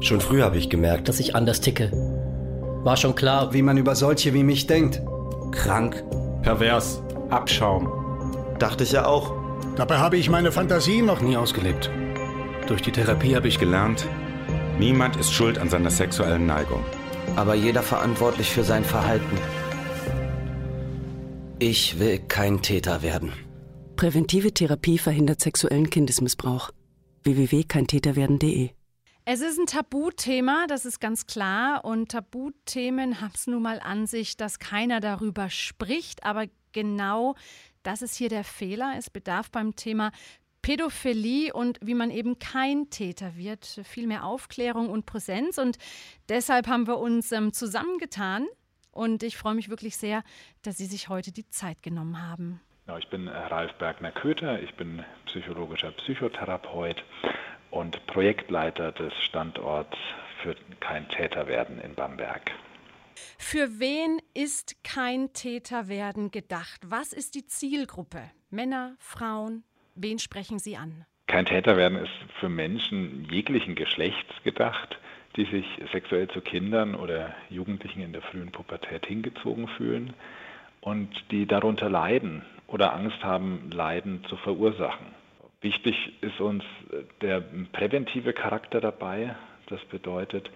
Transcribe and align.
Schon 0.00 0.20
früh 0.20 0.40
habe 0.40 0.56
ich 0.56 0.70
gemerkt, 0.70 1.08
dass 1.08 1.20
ich 1.20 1.34
anders 1.36 1.60
ticke. 1.60 1.90
War 2.82 2.96
schon 2.96 3.14
klar, 3.14 3.52
wie 3.52 3.62
man 3.62 3.76
über 3.76 3.94
solche 3.94 4.32
wie 4.32 4.42
mich 4.42 4.66
denkt. 4.66 5.02
Krank, 5.52 6.02
pervers, 6.42 7.02
Abschaum. 7.28 7.88
Dachte 8.58 8.84
ich 8.84 8.92
ja 8.92 9.04
auch. 9.04 9.34
Dabei 9.76 9.98
habe 9.98 10.16
ich 10.16 10.30
meine 10.30 10.52
Fantasie 10.52 11.02
noch 11.02 11.20
nie 11.20 11.36
ausgelebt. 11.36 11.90
Durch 12.66 12.80
die 12.80 12.92
Therapie 12.92 13.36
habe 13.36 13.48
ich 13.48 13.58
gelernt, 13.58 14.06
niemand 14.78 15.16
ist 15.16 15.32
schuld 15.32 15.58
an 15.58 15.68
seiner 15.68 15.90
sexuellen 15.90 16.46
Neigung. 16.46 16.82
Aber 17.36 17.54
jeder 17.54 17.82
verantwortlich 17.82 18.50
für 18.50 18.64
sein 18.64 18.84
Verhalten. 18.84 19.36
Ich 21.58 21.98
will 21.98 22.18
kein 22.26 22.62
Täter 22.62 23.02
werden. 23.02 23.32
Präventive 23.96 24.52
Therapie 24.52 24.96
verhindert 24.96 25.40
sexuellen 25.40 25.90
Kindesmissbrauch. 25.90 26.70
www.keintäterwerden.de 27.22 28.70
es 29.24 29.40
ist 29.40 29.58
ein 29.58 29.66
Tabuthema, 29.66 30.66
das 30.66 30.84
ist 30.84 31.00
ganz 31.00 31.26
klar. 31.26 31.84
Und 31.84 32.12
Tabuthemen 32.12 33.20
haben 33.20 33.32
es 33.34 33.46
nun 33.46 33.62
mal 33.62 33.80
an 33.80 34.06
sich, 34.06 34.36
dass 34.36 34.58
keiner 34.58 35.00
darüber 35.00 35.50
spricht. 35.50 36.24
Aber 36.24 36.46
genau 36.72 37.34
das 37.82 38.02
ist 38.02 38.16
hier 38.16 38.28
der 38.28 38.44
Fehler. 38.44 38.94
Es 38.96 39.10
bedarf 39.10 39.50
beim 39.50 39.76
Thema 39.76 40.12
Pädophilie 40.62 41.52
und 41.52 41.78
wie 41.82 41.94
man 41.94 42.10
eben 42.10 42.38
kein 42.38 42.90
Täter 42.90 43.36
wird, 43.36 43.80
viel 43.84 44.06
mehr 44.06 44.24
Aufklärung 44.24 44.90
und 44.90 45.06
Präsenz. 45.06 45.58
Und 45.58 45.78
deshalb 46.28 46.66
haben 46.66 46.86
wir 46.86 46.98
uns 46.98 47.32
ähm, 47.32 47.52
zusammengetan. 47.52 48.46
Und 48.92 49.22
ich 49.22 49.36
freue 49.36 49.54
mich 49.54 49.70
wirklich 49.70 49.96
sehr, 49.96 50.22
dass 50.62 50.76
Sie 50.76 50.86
sich 50.86 51.08
heute 51.08 51.32
die 51.32 51.48
Zeit 51.48 51.82
genommen 51.82 52.20
haben. 52.20 52.60
Ich 52.98 53.08
bin 53.08 53.28
Ralf 53.28 53.72
Bergner-Köter, 53.74 54.60
ich 54.60 54.74
bin 54.74 55.04
psychologischer 55.26 55.92
Psychotherapeut 55.92 57.04
und 57.70 58.04
Projektleiter 58.06 58.92
des 58.92 59.12
Standorts 59.24 59.96
für 60.42 60.56
kein 60.80 61.08
Täterwerden 61.08 61.80
in 61.80 61.94
Bamberg. 61.94 62.50
Für 63.38 63.78
wen 63.78 64.20
ist 64.34 64.82
kein 64.84 65.32
Täterwerden 65.32 66.30
gedacht? 66.30 66.80
Was 66.86 67.12
ist 67.12 67.34
die 67.34 67.46
Zielgruppe? 67.46 68.30
Männer, 68.50 68.94
Frauen? 68.98 69.64
Wen 69.94 70.18
sprechen 70.18 70.58
Sie 70.58 70.76
an? 70.76 71.04
Kein 71.26 71.46
Täterwerden 71.46 71.98
ist 71.98 72.12
für 72.40 72.48
Menschen 72.48 73.24
jeglichen 73.30 73.74
Geschlechts 73.74 74.32
gedacht, 74.42 74.98
die 75.36 75.44
sich 75.44 75.64
sexuell 75.92 76.28
zu 76.28 76.40
Kindern 76.40 76.94
oder 76.94 77.34
Jugendlichen 77.50 78.02
in 78.02 78.12
der 78.12 78.22
frühen 78.22 78.50
Pubertät 78.50 79.06
hingezogen 79.06 79.68
fühlen 79.68 80.14
und 80.80 81.10
die 81.30 81.46
darunter 81.46 81.88
leiden 81.88 82.42
oder 82.66 82.94
Angst 82.94 83.22
haben, 83.22 83.70
Leiden 83.70 84.24
zu 84.28 84.36
verursachen. 84.36 85.06
Wichtig 85.62 85.94
ist 86.22 86.40
uns 86.40 86.64
der 87.20 87.42
präventive 87.72 88.32
Charakter 88.32 88.80
dabei. 88.80 89.36
Das 89.66 89.80
bedeutet, 89.86 90.50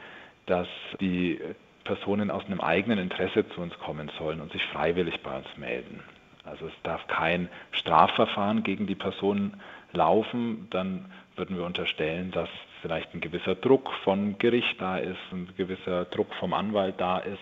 dass 0.47 0.69
die 1.01 1.39
Personen 1.85 2.31
aus 2.31 2.45
einem 2.47 2.61
eigenen 2.61 2.99
Interesse 2.99 3.47
zu 3.51 3.61
uns 3.61 3.79
kommen 3.79 4.11
sollen 4.19 4.41
und 4.41 4.51
sich 4.53 4.65
freiwillig 4.73 5.21
bei 5.23 5.37
uns 5.37 5.47
melden. 5.57 6.03
Also 6.45 6.67
es 6.67 6.73
darf 6.83 7.07
kein 7.07 7.49
Strafverfahren 7.73 8.63
gegen 8.63 8.87
die 8.87 8.95
Personen 8.95 9.61
laufen, 9.93 10.69
dann 10.71 11.07
würden 11.37 11.57
wir 11.57 11.65
unterstellen, 11.65 12.31
dass 12.31 12.49
vielleicht 12.83 13.15
ein 13.15 13.21
gewisser 13.21 13.55
Druck 13.55 13.91
vom 14.05 14.39
Gericht 14.39 14.81
da 14.81 14.99
ist, 14.99 15.19
ein 15.33 15.49
gewisser 15.57 16.05
Druck 16.07 16.35
vom 16.35 16.53
Anwalt 16.53 16.97
da 16.99 17.19
ist, 17.19 17.41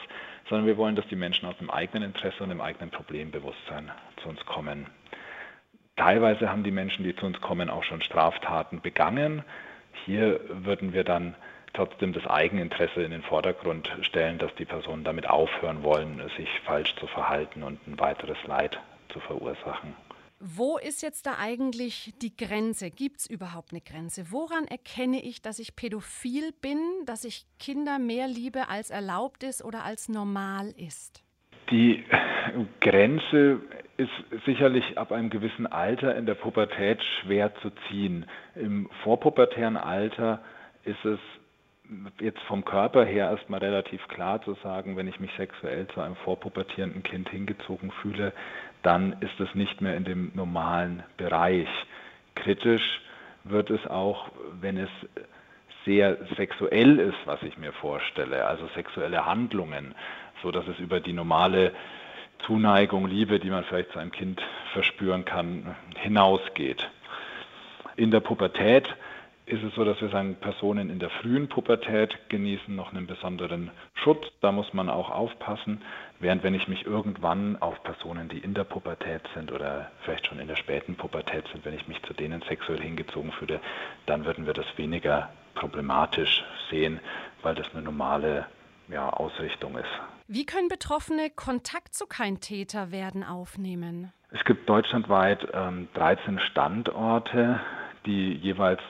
sondern 0.49 0.67
wir 0.67 0.77
wollen, 0.77 0.97
dass 0.97 1.07
die 1.09 1.17
Menschen 1.17 1.49
aus 1.49 1.57
dem 1.59 1.71
eigenen 1.71 2.05
Interesse 2.05 2.43
und 2.43 2.51
dem 2.51 2.61
eigenen 2.61 2.91
Problembewusstsein 2.91 3.91
zu 4.23 4.29
uns 4.29 4.45
kommen. 4.47 4.87
Teilweise 5.97 6.51
haben 6.51 6.65
die 6.65 6.71
Menschen, 6.71 7.05
die 7.05 7.15
zu 7.15 7.27
uns 7.27 7.41
kommen, 7.41 7.69
auch 7.71 7.85
schon 7.85 8.03
Straftaten 8.03 8.81
begangen. 8.81 9.45
Hier 10.05 10.41
würden 10.49 10.93
wir 10.93 11.05
dann 11.05 11.35
trotzdem 11.75 12.13
das 12.13 12.27
Eigeninteresse 12.27 13.03
in 13.03 13.11
den 13.11 13.23
Vordergrund 13.23 13.91
stellen, 14.03 14.39
dass 14.39 14.55
die 14.57 14.65
Personen 14.65 15.05
damit 15.05 15.29
aufhören 15.29 15.83
wollen, 15.83 16.21
sich 16.37 16.49
falsch 16.65 16.95
zu 16.97 17.07
verhalten 17.07 17.63
und 17.63 17.87
ein 17.87 17.99
weiteres 17.99 18.39
Leid 18.47 18.79
zu 19.11 19.21
verursachen. 19.21 19.95
Wo 20.45 20.77
ist 20.77 21.03
jetzt 21.03 21.27
da 21.27 21.39
eigentlich 21.39 22.15
die 22.21 22.37
Grenze? 22.37 22.91
Gibt 22.91 23.21
es 23.21 23.27
überhaupt 23.31 23.71
eine 23.71 23.81
Grenze? 23.81 24.33
Woran 24.33 24.67
erkenne 24.67 25.23
ich, 25.23 25.41
dass 25.41 25.61
ich 25.61 25.77
pädophil 25.77 26.51
bin, 26.61 26.81
dass 27.07 27.25
ich 27.25 27.47
Kinder 27.61 28.01
mehr 28.01 28.27
liebe, 28.27 28.69
als 28.69 28.91
erlaubt 28.91 29.45
ist 29.45 29.65
oder 29.65 29.85
als 29.85 30.09
normal 30.09 30.75
ist? 30.77 31.23
Die 31.71 32.05
Grenze 32.81 33.61
ist 33.97 34.45
sicherlich 34.47 34.99
ab 34.99 35.13
einem 35.13 35.31
gewissen 35.31 35.67
Alter 35.67 36.17
in 36.17 36.27
der 36.27 36.35
Pubertät 36.35 37.03
schwer 37.21 37.55
zu 37.57 37.71
ziehen. 37.89 38.27
Im 38.55 38.89
vorpubertären 39.03 39.77
Alter 39.77 40.41
ist 40.85 41.05
es 41.05 41.19
jetzt 42.21 42.41
vom 42.43 42.65
Körper 42.65 43.05
her 43.05 43.31
erstmal 43.31 43.61
relativ 43.61 44.07
klar 44.09 44.43
zu 44.43 44.55
sagen, 44.63 44.97
wenn 44.97 45.09
ich 45.09 45.21
mich 45.21 45.33
sexuell 45.37 45.87
zu 45.89 46.01
einem 46.01 46.17
vorpubertierenden 46.17 47.03
Kind 47.03 47.29
hingezogen 47.29 47.91
fühle, 48.03 48.33
dann 48.83 49.17
ist 49.21 49.39
es 49.41 49.55
nicht 49.55 49.81
mehr 49.81 49.97
in 49.97 50.05
dem 50.05 50.33
normalen 50.35 51.03
Bereich. 51.17 51.69
Kritisch 52.35 53.01
wird 53.45 53.71
es 53.71 53.87
auch, 53.87 54.31
wenn 54.61 54.79
es 54.79 54.91
sehr 55.85 56.17
sexuell 56.37 56.99
ist, 56.99 57.19
was 57.27 57.43
ich 57.43 57.59
mir 57.59 57.73
vorstelle, 57.73 58.47
also 58.47 58.67
sexuelle 58.69 59.27
Handlungen, 59.27 59.95
so 60.43 60.51
dass 60.51 60.67
es 60.69 60.79
über 60.79 61.01
die 61.01 61.13
normale 61.13 61.73
Zuneigung, 62.47 63.07
Liebe, 63.07 63.39
die 63.39 63.51
man 63.51 63.65
vielleicht 63.65 63.93
zu 63.93 63.99
einem 63.99 64.13
Kind 64.13 64.41
verspüren 64.73 65.25
kann, 65.25 65.77
hinausgeht. 65.97 66.89
In 67.97 68.11
der 68.11 68.21
Pubertät 68.21 68.89
ist 69.45 69.63
es 69.65 69.75
so, 69.75 69.85
dass 69.85 70.01
wir 70.01 70.09
sagen, 70.09 70.37
Personen 70.37 70.89
in 70.89 70.99
der 70.99 71.11
frühen 71.11 71.49
Pubertät 71.49 72.17
genießen 72.29 72.75
noch 72.75 72.93
einen 72.93 73.07
besonderen 73.07 73.71
Schutz. 73.95 74.27
Da 74.41 74.53
muss 74.53 74.73
man 74.73 74.89
auch 74.89 75.11
aufpassen. 75.11 75.83
Während 76.21 76.45
wenn 76.45 76.55
ich 76.55 76.69
mich 76.69 76.87
irgendwann 76.87 77.61
auf 77.61 77.83
Personen, 77.83 78.29
die 78.29 78.39
in 78.39 78.55
der 78.55 78.65
Pubertät 78.65 79.23
sind 79.35 79.51
oder 79.51 79.91
vielleicht 80.03 80.27
schon 80.27 80.39
in 80.39 80.47
der 80.47 80.57
späten 80.57 80.95
Pubertät 80.95 81.47
sind, 81.49 81.65
wenn 81.65 81.75
ich 81.75 81.89
mich 81.89 82.01
zu 82.03 82.15
denen 82.15 82.41
sexuell 82.43 82.81
hingezogen 82.81 83.33
fühle, 83.33 83.61
dann 84.07 84.25
würden 84.25 84.47
wir 84.47 84.55
das 84.55 84.67
weniger 84.77 85.31
problematisch 85.55 86.45
sehen, 86.71 87.01
weil 87.43 87.55
das 87.55 87.67
eine 87.75 87.83
normale 87.83 88.47
ja, 88.89 89.11
Ausrichtung 89.11 89.77
ist. 89.77 90.12
Wie 90.29 90.47
können 90.47 90.69
Betroffene 90.69 91.31
Kontakt 91.31 91.95
zu 91.95 92.07
kein 92.07 92.39
Täter 92.41 92.93
werden 92.93 93.25
aufnehmen? 93.25 94.13
Es 94.31 94.45
gibt 94.45 94.69
deutschlandweit 94.69 95.49
ähm, 95.53 95.89
13 95.95 96.39
Standorte, 96.39 97.59
die 98.07 98.35
jeweils 98.35 98.81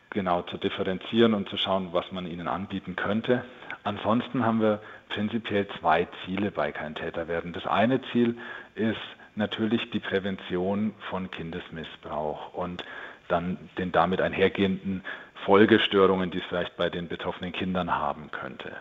genau 0.09 0.41
zu 0.43 0.57
differenzieren 0.57 1.33
und 1.33 1.47
zu 1.49 1.57
schauen, 1.57 1.89
was 1.91 2.11
man 2.11 2.25
ihnen 2.25 2.47
anbieten 2.47 2.95
könnte. 2.95 3.43
Ansonsten 3.83 4.45
haben 4.45 4.61
wir 4.61 4.81
prinzipiell 5.09 5.67
zwei 5.79 6.07
Ziele 6.25 6.51
bei 6.51 6.71
Kein 6.71 6.95
Täter 6.95 7.27
werden. 7.27 7.53
Das 7.53 7.67
eine 7.67 8.01
Ziel 8.11 8.37
ist 8.75 8.97
natürlich 9.37 9.89
die 9.91 9.99
Prävention 9.99 10.93
von 11.09 11.31
Kindesmissbrauch 11.31 12.53
und 12.53 12.83
dann 13.27 13.57
den 13.77 13.91
damit 13.91 14.21
einhergehenden 14.21 15.03
Folgestörungen, 15.45 16.31
die 16.31 16.39
es 16.39 16.45
vielleicht 16.45 16.77
bei 16.77 16.89
den 16.89 17.07
betroffenen 17.07 17.51
Kindern 17.51 17.93
haben 17.95 18.31
könnte. 18.31 18.71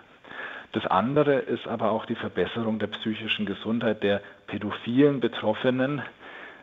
Das 0.73 0.87
andere 0.87 1.37
ist 1.37 1.67
aber 1.67 1.91
auch 1.91 2.07
die 2.07 2.17
Verbesserung 2.17 2.79
der 2.79 2.89
psychischen 2.89 3.47
Gesundheit 3.47 4.03
der 4.03 4.21
pädophilen 4.47 5.21
Betroffenen, 5.21 6.03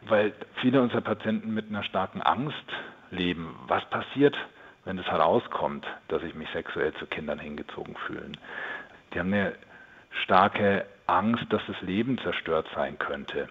weil 0.08 0.34
viele 0.62 0.82
unserer 0.82 1.02
Patienten 1.02 1.54
mit 1.54 1.70
einer 1.70 1.84
starken 1.84 2.22
Angst 2.22 2.66
leben. 3.12 3.56
Was 3.68 3.84
passiert, 3.90 4.36
wenn 4.86 4.98
es 5.00 5.06
herauskommt, 5.06 5.86
dass 6.10 6.22
ich 6.24 6.36
mich 6.36 6.50
sexuell 6.50 6.94
zu 6.96 7.06
Kindern 7.06 7.40
hingezogen 7.40 7.96
fühle? 8.06 8.34
Die 9.14 9.20
haben 9.20 9.34
eine 9.34 9.54
starke 10.24 10.86
Angst, 11.08 11.46
dass 11.50 11.62
das 11.68 11.82
Leben 11.82 12.18
zerstört 12.20 12.68
sein 12.76 13.00
könnte. 13.00 13.48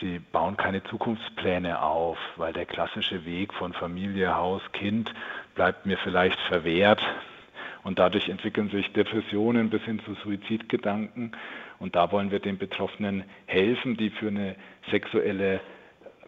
Sie 0.00 0.18
bauen 0.18 0.56
keine 0.56 0.82
Zukunftspläne 0.84 1.82
auf, 1.82 2.16
weil 2.36 2.54
der 2.54 2.64
klassische 2.64 3.26
Weg 3.26 3.52
von 3.52 3.74
Familie, 3.74 4.34
Haus, 4.34 4.62
Kind 4.72 5.12
bleibt 5.54 5.84
mir 5.84 5.98
vielleicht 5.98 6.40
verwehrt. 6.48 7.00
Und 7.82 7.98
dadurch 7.98 8.28
entwickeln 8.30 8.70
sich 8.70 8.92
Depressionen 8.92 9.68
bis 9.68 9.82
hin 9.82 10.00
zu 10.04 10.14
Suizidgedanken. 10.14 11.32
Und 11.78 11.96
da 11.96 12.12
wollen 12.12 12.30
wir 12.30 12.40
den 12.40 12.56
Betroffenen 12.56 13.24
helfen, 13.46 13.96
die 13.96 14.10
für 14.10 14.28
eine 14.28 14.56
sexuelle 14.90 15.60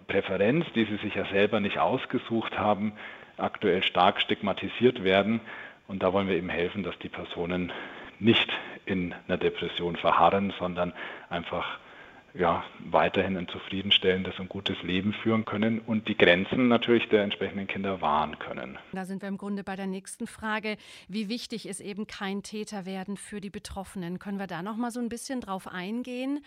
Präferenz, 0.07 0.67
die 0.75 0.85
sie 0.85 0.97
sich 0.97 1.15
ja 1.15 1.25
selber 1.27 1.61
nicht 1.61 1.79
ausgesucht 1.79 2.59
haben, 2.59 2.93
aktuell 3.39 3.83
stark 3.83 4.21
stigmatisiert 4.21 5.03
werden. 5.03 5.41
Und 5.89 6.03
da 6.03 6.13
wollen 6.13 6.29
wir 6.29 6.37
eben 6.37 6.51
helfen, 6.51 6.83
dass 6.83 6.99
die 6.99 7.09
Personen 7.09 7.73
nicht 8.19 8.53
in 8.85 9.15
einer 9.27 9.39
Depression 9.39 9.97
verharren, 9.97 10.53
sondern 10.59 10.93
einfach 11.31 11.79
ja, 12.34 12.64
weiterhin 12.79 13.37
ein 13.37 13.49
zufriedenstellendes 13.49 14.38
und 14.38 14.49
gutes 14.49 14.82
Leben 14.82 15.12
führen 15.12 15.44
können 15.44 15.81
und 15.81 16.08
die 16.08 16.17
Grenzen 16.17 16.69
natürlich 16.69 17.08
der 17.11 17.23
entsprechenden 17.23 17.67
Kinder 17.67 18.00
wahren 18.00 18.38
können. 18.38 18.79
Da 18.93 19.05
sind 19.05 19.20
wir 19.20 19.29
im 19.29 19.37
Grunde 19.37 19.64
bei 19.64 19.76
der 19.76 19.87
nächsten 19.87 20.26
Frage. 20.26 20.76
Wie 21.08 21.29
wichtig 21.29 21.67
ist 21.67 21.81
eben 21.81 22.06
kein 22.06 22.43
Täter 22.43 22.87
werden 22.87 23.17
für 23.19 23.40
die 23.40 23.50
Betroffenen? 23.50 24.19
Können 24.19 24.38
wir 24.38 24.46
da 24.46 24.62
noch 24.62 24.76
mal 24.76 24.90
so 24.90 25.00
ein 25.00 25.11
bisschen 25.11 25.40
drauf 25.40 25.69
eingehen? 25.69 26.43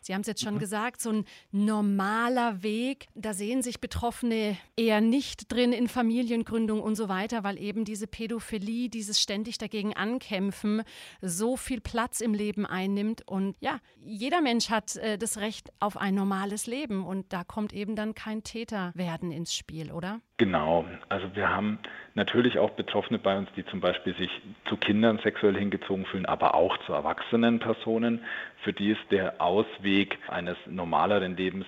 Sie 0.00 0.14
haben 0.14 0.22
es 0.22 0.26
jetzt 0.26 0.42
schon 0.42 0.54
mhm. 0.54 0.60
gesagt, 0.60 1.00
so 1.00 1.10
ein 1.10 1.24
normaler 1.52 2.62
Weg, 2.62 3.06
da 3.14 3.32
sehen 3.32 3.62
sich 3.62 3.80
Betroffene 3.80 4.56
eher 4.76 5.00
nicht 5.00 5.52
drin 5.52 5.72
in 5.72 5.88
Familiengründung 5.88 6.80
und 6.80 6.96
so 6.96 7.08
weiter, 7.08 7.44
weil 7.44 7.58
eben 7.58 7.84
diese 7.84 8.06
Pädophilie, 8.06 8.88
dieses 8.88 9.20
ständig 9.20 9.58
dagegen 9.58 9.94
ankämpfen, 9.94 10.82
so 11.20 11.56
viel 11.56 11.80
Platz 11.80 12.20
im 12.20 12.34
Leben 12.34 12.66
einnimmt. 12.66 13.22
Und 13.26 13.56
ja, 13.60 13.80
jeder 14.04 14.40
Mensch 14.40 14.70
hat 14.70 14.96
äh, 14.96 15.16
das 15.18 15.27
Recht 15.36 15.70
auf 15.80 15.96
ein 15.96 16.14
normales 16.14 16.66
Leben 16.66 17.04
und 17.04 17.32
da 17.32 17.44
kommt 17.44 17.72
eben 17.72 17.94
dann 17.94 18.14
kein 18.14 18.42
Täterwerden 18.42 19.30
ins 19.30 19.54
Spiel, 19.54 19.92
oder? 19.92 20.20
Genau. 20.38 20.86
Also 21.08 21.34
wir 21.34 21.48
haben 21.48 21.78
natürlich 22.14 22.58
auch 22.58 22.70
Betroffene 22.70 23.18
bei 23.18 23.36
uns, 23.36 23.48
die 23.56 23.66
zum 23.66 23.80
Beispiel 23.80 24.16
sich 24.16 24.30
zu 24.68 24.76
Kindern 24.76 25.18
sexuell 25.22 25.56
hingezogen 25.56 26.06
fühlen, 26.06 26.26
aber 26.26 26.54
auch 26.54 26.78
zu 26.86 26.92
erwachsenen 26.92 27.58
Personen. 27.58 28.24
Für 28.68 28.74
die 28.74 28.90
ist 28.90 29.10
der 29.10 29.40
Ausweg 29.40 30.18
eines 30.28 30.58
normaleren 30.66 31.38
Lebens 31.38 31.64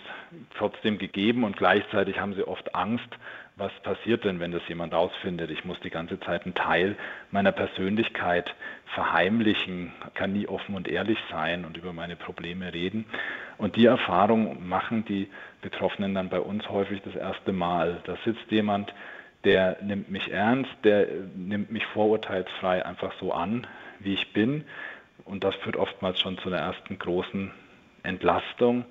trotzdem 0.58 0.99
gegeben 0.99 1.44
und 1.44 1.56
gleichzeitig 1.56 2.20
haben 2.20 2.35
sie 2.35 2.47
oft 2.47 2.75
Angst, 2.75 3.08
was 3.56 3.73
passiert 3.82 4.26
denn, 4.26 4.38
wenn 4.38 4.52
das 4.52 4.61
jemand 4.69 4.93
ausfindet? 4.93 5.50
Ich 5.50 5.64
muss 5.64 5.81
die 5.81 5.88
ganze 5.88 6.20
Zeit 6.20 6.44
einen 6.44 6.55
Teil 6.55 6.97
meiner 7.31 7.52
Persönlichkeit 7.52 8.55
verheimlichen, 8.94 9.94
kann 10.12 10.35
nie 10.35 10.47
offen 10.47 10.75
und 10.75 10.88
ehrlich 10.88 11.17
sein 11.31 11.64
und 11.64 11.79
über 11.79 11.94
meine 11.94 12.17
Probleme 12.17 12.75
reden. 12.75 13.06
Und 13.56 13.76
die 13.76 13.87
Erfahrung 13.87 14.69
machen 14.69 15.06
die 15.06 15.31
Betroffenen 15.62 16.14
dann 16.14 16.29
bei 16.29 16.41
uns 16.41 16.69
häufig 16.69 17.00
das 17.00 17.17
erste 17.17 17.53
Mal. 17.53 18.03
Da 18.05 18.19
sitzt 18.26 18.50
jemand, 18.50 18.93
der 19.44 19.79
nimmt 19.81 20.11
mich 20.11 20.31
ernst, 20.31 20.70
der 20.85 21.06
nimmt 21.35 21.70
mich 21.73 21.87
vorurteilsfrei 21.94 22.85
einfach 22.85 23.14
so 23.20 23.32
an, 23.32 23.67
wie 24.00 24.12
ich 24.12 24.35
bin. 24.35 24.64
Und 25.25 25.44
das 25.44 25.55
führt 25.56 25.76
oftmals 25.76 26.20
schon 26.20 26.38
zu 26.38 26.49
einer 26.49 26.58
ersten 26.58 26.99
großen 26.99 27.50
Entlastung. 28.02 28.84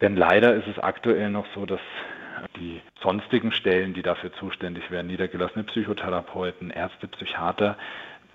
Denn 0.00 0.16
leider 0.16 0.54
ist 0.54 0.66
es 0.66 0.78
aktuell 0.78 1.30
noch 1.30 1.46
so, 1.54 1.66
dass 1.66 1.80
die 2.56 2.80
sonstigen 3.00 3.52
Stellen, 3.52 3.94
die 3.94 4.02
dafür 4.02 4.32
zuständig 4.34 4.90
wären, 4.90 5.06
niedergelassene 5.06 5.64
Psychotherapeuten, 5.64 6.70
Ärzte, 6.70 7.08
Psychiater, 7.08 7.76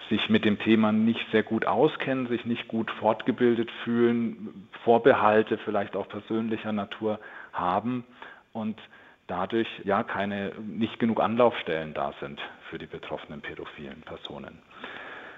sich 0.10 0.30
mit 0.30 0.46
dem 0.46 0.58
Thema 0.58 0.92
nicht 0.92 1.24
sehr 1.32 1.44
gut 1.44 1.66
auskennen, 1.66 2.28
sich 2.28 2.46
nicht 2.46 2.68
gut 2.68 2.90
fortgebildet 2.92 3.70
fühlen, 3.84 4.68
Vorbehalte 4.84 5.58
vielleicht 5.60 5.96
auch 5.96 6.08
persönlicher 6.08 6.72
Natur 6.72 7.20
haben 7.54 8.06
und 8.54 8.80
dadurch 9.28 9.68
ja 9.84 10.04
keine 10.04 10.52
nicht 10.68 11.00
genug 11.00 11.22
Anlaufstellen 11.22 11.94
da 11.94 12.14
sind 12.20 12.42
für 12.70 12.80
die 12.80 12.88
betroffenen 12.88 13.42
pädophilen 13.42 14.02
Personen. 14.02 14.60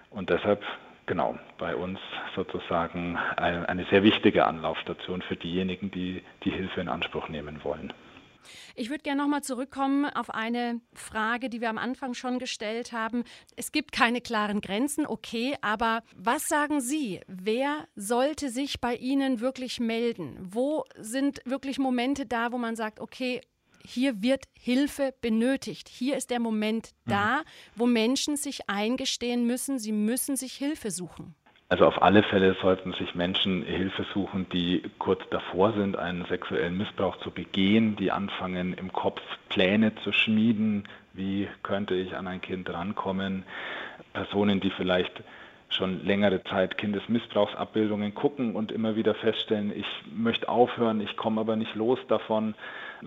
Und 0.10 0.30
deshalb 0.30 0.64
genau 1.06 1.38
bei 1.58 1.76
uns 1.76 2.00
sozusagen 2.36 3.18
eine, 3.18 3.86
sehr 3.90 4.04
wichtige 4.04 4.46
Anlaufstation 4.46 5.22
für 5.22 5.36
diejenigen, 5.36 5.92
die 5.92 6.24
die 6.44 6.52
Hilfe 6.52 6.82
in 6.82 6.88
Anspruch 6.88 7.30
nehmen 7.30 7.64
wollen. 7.64 7.94
Ich 8.76 8.90
würde 8.90 9.04
gerne 9.04 9.22
nochmal 9.22 9.44
zurückkommen 9.44 10.06
auf 10.06 10.30
eine 10.30 10.82
Frage, 10.94 11.50
die 11.50 11.62
wir 11.62 11.70
am 11.70 11.78
Anfang 11.78 12.14
schon 12.14 12.40
gestellt 12.40 12.92
haben. 12.92 13.24
Es 13.56 13.72
gibt 13.72 13.92
keine 13.92 14.22
klaren 14.22 14.62
Grenzen, 14.62 15.06
okay, 15.06 15.56
aber 15.62 16.04
was 16.16 16.48
sagen 16.48 16.82
Sie? 16.82 17.22
Wer 17.28 17.88
sollte 17.96 18.50
sich 18.50 18.82
bei 18.82 18.96
Ihnen 18.96 19.42
wirklich 19.42 19.80
melden? 19.80 20.38
Wo 20.42 20.86
sind 20.98 21.42
wirklich 21.46 21.80
Momente 21.80 22.26
da, 22.26 22.52
wo 22.52 22.58
man 22.58 22.76
sagt, 22.76 23.00
okay, 23.00 23.42
hier 23.86 24.22
wird 24.22 24.46
Hilfe 24.58 25.14
benötigt. 25.22 25.90
Hier 25.90 26.18
ist 26.18 26.30
der 26.30 26.40
Moment 26.40 26.92
mhm. 27.06 27.12
da, 27.12 27.42
wo 27.76 27.86
Menschen 27.86 28.38
sich 28.38 28.70
eingestehen 28.70 29.46
müssen, 29.46 29.80
sie 29.80 29.92
müssen 29.92 30.36
sich 30.36 30.54
Hilfe 30.54 30.92
suchen. 30.92 31.36
Also 31.72 31.86
auf 31.86 32.02
alle 32.02 32.22
Fälle 32.24 32.54
sollten 32.62 32.92
sich 32.94 33.16
Menschen 33.16 33.64
Hilfe 33.64 34.06
suchen, 34.14 34.46
die 34.52 34.84
kurz 35.00 35.22
davor 35.30 35.72
sind, 35.72 35.96
einen 35.96 36.26
sexuellen 36.26 36.78
Missbrauch 36.78 37.16
zu 37.20 37.32
begehen, 37.32 37.96
die 37.96 38.12
anfangen 38.12 38.74
im 38.74 38.92
Kopf 38.92 39.22
Pläne 39.48 39.96
zu 40.04 40.12
schmieden, 40.12 40.86
wie 41.14 41.48
könnte 41.64 41.96
ich 41.96 42.14
an 42.14 42.28
ein 42.28 42.42
Kind 42.42 42.70
rankommen, 42.70 43.46
Personen, 44.12 44.60
die 44.60 44.72
vielleicht 44.72 45.24
schon 45.72 46.06
längere 46.06 46.44
Zeit 46.44 46.78
Kindesmissbrauchsabbildungen 46.78 48.14
gucken 48.14 48.56
und 48.56 48.72
immer 48.72 48.96
wieder 48.96 49.16
feststellen, 49.16 49.72
ich 49.76 49.86
möchte 50.14 50.50
aufhören, 50.50 51.02
ich 51.02 51.16
komme 51.18 51.42
aber 51.42 51.56
nicht 51.56 51.76
los 51.76 52.00
davon. 52.08 52.56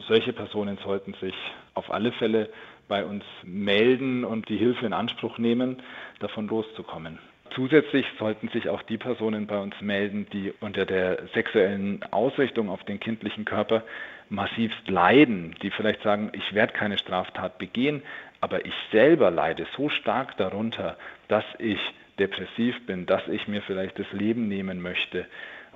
Solche 0.08 0.32
Personen 0.32 0.78
sollten 0.82 1.14
sich 1.14 1.34
auf 1.74 1.92
alle 1.92 2.12
Fälle 2.12 2.48
bei 2.88 3.04
uns 3.04 3.24
melden 3.42 4.24
und 4.24 4.48
die 4.48 4.56
Hilfe 4.56 4.86
in 4.86 4.92
Anspruch 4.92 5.38
nehmen, 5.38 5.82
davon 6.20 6.48
loszukommen. 6.48 7.18
Zusätzlich 7.54 8.04
sollten 8.18 8.48
sich 8.48 8.68
auch 8.68 8.82
die 8.82 8.98
Personen 8.98 9.46
bei 9.46 9.58
uns 9.58 9.80
melden, 9.80 10.26
die 10.32 10.52
unter 10.60 10.86
der 10.86 11.28
sexuellen 11.34 12.02
Ausrichtung 12.10 12.68
auf 12.68 12.82
den 12.82 12.98
kindlichen 12.98 13.44
Körper 13.44 13.84
massivst 14.28 14.88
leiden, 14.88 15.54
die 15.62 15.70
vielleicht 15.70 16.02
sagen, 16.02 16.30
ich 16.32 16.54
werde 16.54 16.72
keine 16.72 16.98
Straftat 16.98 17.58
begehen, 17.58 18.02
aber 18.40 18.66
ich 18.66 18.74
selber 18.90 19.30
leide 19.30 19.66
so 19.76 19.88
stark 19.88 20.36
darunter, 20.36 20.96
dass 21.28 21.44
ich 21.58 21.78
depressiv 22.18 22.74
bin, 22.86 23.06
dass 23.06 23.26
ich 23.28 23.46
mir 23.48 23.62
vielleicht 23.62 23.98
das 23.98 24.10
Leben 24.12 24.48
nehmen 24.48 24.80
möchte, 24.80 25.26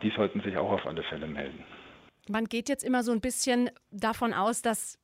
die 0.02 0.10
sollten 0.10 0.40
sich 0.40 0.56
auch 0.56 0.70
auf 0.70 0.86
alle 0.86 1.02
Fälle 1.02 1.26
melden. 1.26 1.64
Man 2.28 2.44
geht 2.44 2.68
jetzt 2.68 2.84
immer 2.84 3.02
so 3.02 3.12
ein 3.12 3.20
bisschen 3.20 3.70
davon 3.90 4.34
aus, 4.34 4.62
dass, 4.62 4.98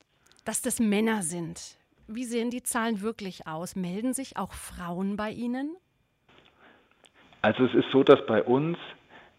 dass 0.45 0.61
das 0.61 0.79
Männer 0.79 1.23
sind. 1.23 1.77
Wie 2.07 2.23
sehen 2.23 2.51
die 2.51 2.61
Zahlen 2.61 3.01
wirklich 3.01 3.47
aus? 3.47 3.75
Melden 3.75 4.13
sich 4.13 4.37
auch 4.37 4.53
Frauen 4.53 5.15
bei 5.15 5.31
Ihnen? 5.31 5.75
Also 7.41 7.65
es 7.65 7.73
ist 7.73 7.91
so, 7.91 8.03
dass 8.03 8.25
bei 8.27 8.43
uns 8.43 8.77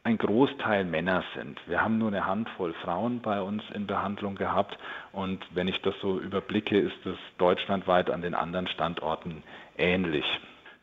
ein 0.02 0.18
Großteil 0.18 0.84
Männer 0.84 1.24
sind. 1.34 1.60
Wir 1.66 1.82
haben 1.82 1.98
nur 1.98 2.08
eine 2.08 2.26
Handvoll 2.26 2.72
Frauen 2.74 3.20
bei 3.20 3.40
uns 3.40 3.64
in 3.74 3.88
Behandlung 3.88 4.36
gehabt 4.36 4.78
und 5.10 5.44
wenn 5.52 5.66
ich 5.66 5.82
das 5.82 5.94
so 6.00 6.20
überblicke, 6.20 6.78
ist 6.78 7.04
es 7.04 7.16
deutschlandweit 7.38 8.10
an 8.10 8.22
den 8.22 8.34
anderen 8.34 8.68
Standorten 8.68 9.42
ähnlich. 9.76 10.24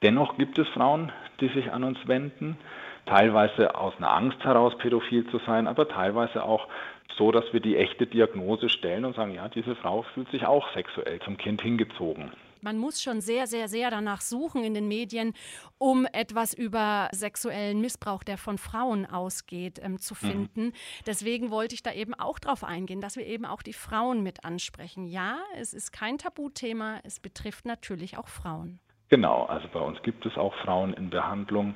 Dennoch 0.04 0.38
gibt 0.38 0.60
es 0.60 0.68
Frauen, 0.70 1.12
die 1.40 1.48
sich 1.48 1.72
an 1.72 1.84
uns 1.84 1.98
wenden. 2.08 2.58
teilweise 3.06 3.76
aus 3.76 3.94
einer 3.98 4.14
Angst 4.14 4.42
heraus 4.46 4.78
pädophil 4.78 5.30
zu 5.30 5.38
sein, 5.46 5.68
aber 5.68 5.90
teilweise 5.90 6.42
auch 6.44 6.70
so, 7.18 7.32
dass 7.32 7.44
wir 7.52 7.60
die 7.60 7.76
echte 7.76 8.08
Diagnose 8.08 8.70
stellen 8.70 9.04
und 9.04 9.16
sagen, 9.16 9.34
ja, 9.34 9.50
diese 9.50 9.76
Frau 9.76 10.04
fühlt 10.14 10.30
sich 10.32 10.46
auch 10.46 10.72
sexuell 10.74 11.20
zum 11.20 11.36
Kind 11.36 11.62
hingezogen. 11.62 12.32
Man 12.62 12.78
muss 12.78 13.02
schon 13.02 13.20
sehr, 13.20 13.46
sehr, 13.46 13.68
sehr 13.68 13.92
danach 13.92 14.22
suchen 14.22 14.64
in 14.64 14.74
den 14.74 14.88
Medien, 14.88 15.34
um 15.78 16.06
etwas 16.14 16.54
über 16.54 17.10
sexuellen 17.12 17.82
Missbrauch, 17.82 18.24
der 18.24 18.38
von 18.38 18.58
Frauen 18.58 19.06
ausgeht, 19.06 19.82
ähm, 19.84 20.00
zu 20.00 20.14
mhm. 20.14 20.18
finden. 20.18 20.66
Mhm. 20.68 20.74
Deswegen 21.06 21.52
wollte 21.52 21.76
ich 21.76 21.84
da 21.84 21.92
eben 21.92 22.14
auch 22.14 22.40
darauf 22.40 22.64
eingehen, 22.64 23.02
dass 23.02 23.18
wir 23.18 23.28
eben 23.28 23.46
auch 23.46 23.64
die 23.64 23.74
Frauen 23.74 24.24
mit 24.24 24.46
ansprechen. 24.46 25.08
Ja, 25.08 25.40
es 25.58 25.74
ist 25.74 25.92
kein 25.92 26.18
Tabuthema, 26.18 27.02
es 27.04 27.20
betrifft 27.20 27.66
natürlich 27.66 28.18
auch 28.18 28.30
Frauen. 28.30 28.80
Genau, 29.14 29.44
also 29.44 29.68
bei 29.72 29.80
uns 29.80 30.02
gibt 30.02 30.26
es 30.26 30.36
auch 30.40 30.56
Frauen 30.56 30.92
in 30.96 31.12
Behandlung. 31.12 31.76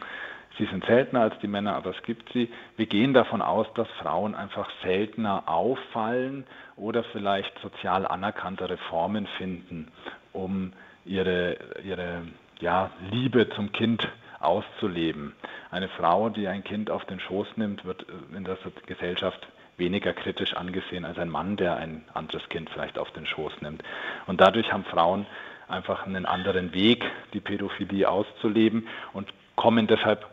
Sie 0.58 0.66
sind 0.66 0.84
seltener 0.86 1.22
als 1.22 1.38
die 1.38 1.48
Männer, 1.48 1.76
aber 1.76 1.92
es 1.92 2.02
gibt 2.02 2.34
sie. 2.34 2.52
Wir 2.78 2.88
gehen 2.88 3.14
davon 3.14 3.44
aus, 3.44 3.68
dass 3.76 3.88
Frauen 4.02 4.34
einfach 4.34 4.68
seltener 4.82 5.44
auffallen 5.46 6.48
oder 6.78 7.04
vielleicht 7.04 7.54
sozial 7.60 8.08
anerkanntere 8.08 8.78
Formen 8.90 9.28
finden, 9.38 9.92
um 10.34 10.74
ihre, 11.06 11.58
ihre 11.84 12.24
ja, 12.60 12.90
Liebe 13.12 13.48
zum 13.52 13.72
Kind 13.72 14.10
auszuleben. 14.40 15.34
Eine 15.70 15.90
Frau, 15.90 16.30
die 16.30 16.48
ein 16.48 16.64
Kind 16.64 16.90
auf 16.90 17.06
den 17.06 17.20
Schoß 17.20 17.50
nimmt, 17.56 17.86
wird 17.86 18.04
in 18.36 18.46
der 18.46 18.58
Gesellschaft 18.88 19.48
weniger 19.78 20.14
kritisch 20.14 20.56
angesehen 20.56 21.06
als 21.06 21.20
ein 21.20 21.30
Mann, 21.30 21.56
der 21.56 21.76
ein 21.76 22.04
anderes 22.16 22.50
Kind 22.50 22.72
vielleicht 22.72 22.98
auf 22.98 23.12
den 23.12 23.28
Schoß 23.28 23.62
nimmt. 23.62 23.84
Und 24.26 24.42
dadurch 24.42 24.74
haben 24.74 24.86
Frauen 24.86 25.28
einfach 25.68 26.06
einen 26.06 26.26
anderen 26.26 26.74
Weg, 26.74 27.04
die 27.34 27.40
Pädophilie 27.40 28.10
auszuleben 28.10 28.88
und 29.14 29.32
kommen 29.56 29.88
deshalb 29.88 30.26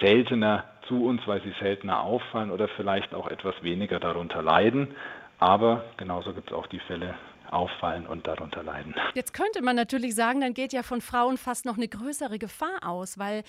seltener 0.00 0.64
zu 0.88 1.04
uns, 1.04 1.22
weil 1.26 1.42
sie 1.42 1.54
seltener 1.60 2.02
auffallen 2.02 2.50
oder 2.50 2.68
vielleicht 2.68 3.14
auch 3.14 3.28
etwas 3.28 3.54
weniger 3.62 4.00
darunter 4.00 4.42
leiden. 4.42 4.88
Aber 5.38 5.84
genauso 5.96 6.32
gibt 6.32 6.50
es 6.50 6.56
auch 6.56 6.66
die 6.66 6.80
Fälle, 6.80 7.14
auffallen 7.50 8.06
und 8.06 8.26
darunter 8.26 8.62
leiden. 8.62 8.94
Jetzt 9.14 9.32
könnte 9.32 9.62
man 9.62 9.76
natürlich 9.76 10.14
sagen, 10.14 10.40
dann 10.40 10.54
geht 10.54 10.72
ja 10.72 10.82
von 10.82 11.00
Frauen 11.00 11.38
fast 11.38 11.64
noch 11.64 11.76
eine 11.76 11.88
größere 11.88 12.38
Gefahr 12.38 12.80
aus, 12.82 13.18
weil 13.18 13.44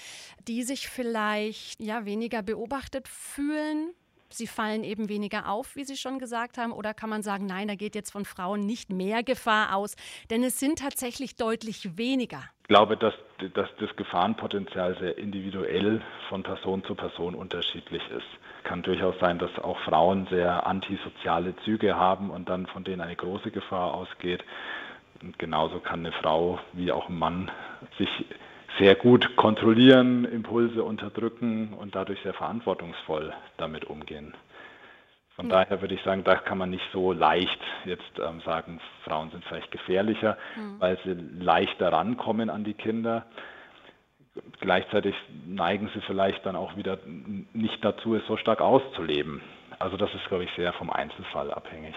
die 0.48 0.63
sich 0.63 0.88
vielleicht 0.88 1.82
ja 1.82 2.06
weniger 2.06 2.44
beobachtet 2.44 3.08
fühlen, 3.08 3.94
sie 4.29 4.48
fallen 4.48 4.84
eben 4.84 5.10
weniger 5.10 5.50
auf, 5.50 5.75
wie 5.75 5.84
Sie 5.84 5.98
schon 5.98 6.20
gesagt 6.20 6.58
haben? 6.58 6.72
Oder 6.72 6.94
kann 6.94 7.10
man 7.10 7.24
sagen, 7.24 7.46
nein, 7.46 7.67
da 7.67 7.75
geht 7.75 7.96
jetzt 7.96 8.12
von 8.12 8.25
Frauen 8.25 8.65
nicht 8.65 8.91
mehr 8.91 9.24
Gefahr 9.24 9.75
aus? 9.75 9.96
Denn 10.29 10.44
es 10.44 10.60
sind 10.60 10.79
tatsächlich 10.79 11.36
deutlich 11.36 11.98
weniger. 11.98 12.44
Ich 12.63 12.67
glaube, 12.70 12.98
dass, 12.98 13.13
dass 13.53 13.70
das 13.79 13.96
Gefahrenpotenzial 13.96 14.98
sehr 15.00 15.17
individuell 15.17 16.01
von 16.29 16.44
Person 16.44 16.84
zu 16.84 16.96
Person 16.96 17.36
unterschiedlich 17.36 18.01
ist. 18.10 18.25
Es 18.58 18.63
kann 18.63 18.82
durchaus 18.82 19.15
sein, 19.20 19.38
dass 19.38 19.51
auch 19.60 19.79
Frauen 19.82 20.27
sehr 20.32 20.65
antisoziale 20.65 21.55
Züge 21.63 21.96
haben 21.96 22.32
und 22.32 22.50
dann 22.50 22.65
von 22.65 22.84
denen 22.84 23.01
eine 23.01 23.15
große 23.15 23.51
Gefahr 23.51 23.94
ausgeht. 23.94 24.44
Und 25.22 25.38
genauso 25.38 25.79
kann 25.79 26.00
eine 26.00 26.12
Frau 26.12 26.60
wie 26.74 26.91
auch 26.91 27.10
ein 27.10 27.20
Mann 27.20 27.51
sich 27.98 28.10
sehr 28.79 28.96
gut 28.96 29.36
kontrollieren, 29.36 30.25
Impulse 30.25 30.84
unterdrücken 30.84 31.74
und 31.74 31.96
dadurch 31.96 32.22
sehr 32.22 32.34
verantwortungsvoll 32.34 33.34
damit 33.58 33.86
umgehen. 33.86 34.34
Von 35.36 35.50
ja. 35.50 35.63
daher 35.63 35.82
würde 35.82 35.94
ich 35.94 36.01
sagen, 36.03 36.24
da 36.24 36.36
kann 36.36 36.58
man 36.58 36.70
nicht 36.70 36.86
so 36.94 37.12
leicht 37.12 37.60
jetzt 37.84 38.20
ähm, 38.20 38.41
sagen, 38.46 38.79
Frauen 39.03 39.32
sind 39.32 39.44
vielleicht 39.46 39.72
gefährlicher, 39.72 40.38
mhm. 40.55 40.79
weil 40.79 40.98
sie 41.03 41.13
leichter 41.13 41.91
rankommen 41.91 42.50
an 42.50 42.63
die 42.63 42.74
Kinder. 42.74 43.25
Gleichzeitig 44.60 45.15
neigen 45.46 45.89
sie 45.94 46.01
vielleicht 46.01 46.46
dann 46.46 46.55
auch 46.55 46.75
wieder 46.77 47.00
nicht 47.53 47.84
dazu, 47.84 48.15
es 48.15 48.25
so 48.27 48.38
stark 48.38 48.62
auszuleben. 48.62 49.41
Also 49.79 49.98
das 49.98 50.13
ist, 50.13 50.25
glaube 50.27 50.46
ich, 50.46 50.51
sehr 50.55 50.74
vom 50.74 50.89
Einzelfall 50.89 51.51
abhängig. 51.51 51.96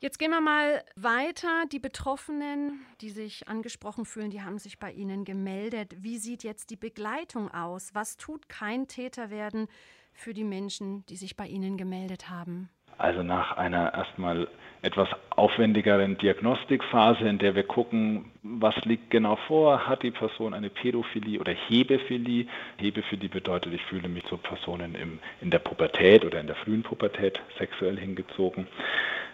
Jetzt 0.00 0.20
gehen 0.20 0.30
wir 0.30 0.40
mal 0.40 0.84
weiter. 0.94 1.64
Die 1.72 1.80
Betroffenen, 1.80 2.86
die 3.00 3.10
sich 3.10 3.48
angesprochen 3.48 4.04
fühlen, 4.04 4.30
die 4.30 4.42
haben 4.42 4.58
sich 4.58 4.78
bei 4.78 4.92
Ihnen 4.92 5.24
gemeldet. 5.24 5.92
Wie 5.98 6.18
sieht 6.18 6.44
jetzt 6.44 6.70
die 6.70 6.76
Begleitung 6.76 7.52
aus? 7.52 7.90
Was 7.94 8.16
tut 8.16 8.48
kein 8.48 8.86
Täter 8.86 9.30
werden 9.30 9.66
für 10.12 10.34
die 10.34 10.44
Menschen, 10.44 11.04
die 11.06 11.16
sich 11.16 11.36
bei 11.36 11.48
Ihnen 11.48 11.76
gemeldet 11.76 12.30
haben? 12.30 12.68
Also 12.96 13.24
nach 13.24 13.56
einer 13.56 13.92
erstmal 13.92 14.46
etwas 14.82 15.08
aufwendigeren 15.30 16.16
Diagnostikphase, 16.18 17.28
in 17.28 17.38
der 17.38 17.56
wir 17.56 17.64
gucken, 17.64 18.30
was 18.42 18.76
liegt 18.84 19.10
genau 19.10 19.36
vor, 19.48 19.88
hat 19.88 20.04
die 20.04 20.12
Person 20.12 20.54
eine 20.54 20.70
Pädophilie 20.70 21.40
oder 21.40 21.52
Hebephilie. 21.52 22.46
Hebephilie 22.76 23.28
bedeutet, 23.28 23.74
ich 23.74 23.82
fühle 23.82 24.08
mich 24.08 24.24
zu 24.26 24.36
Personen 24.36 24.94
im, 24.94 25.18
in 25.40 25.50
der 25.50 25.58
Pubertät 25.58 26.24
oder 26.24 26.40
in 26.40 26.46
der 26.46 26.56
frühen 26.56 26.84
Pubertät 26.84 27.40
sexuell 27.58 27.98
hingezogen. 27.98 28.68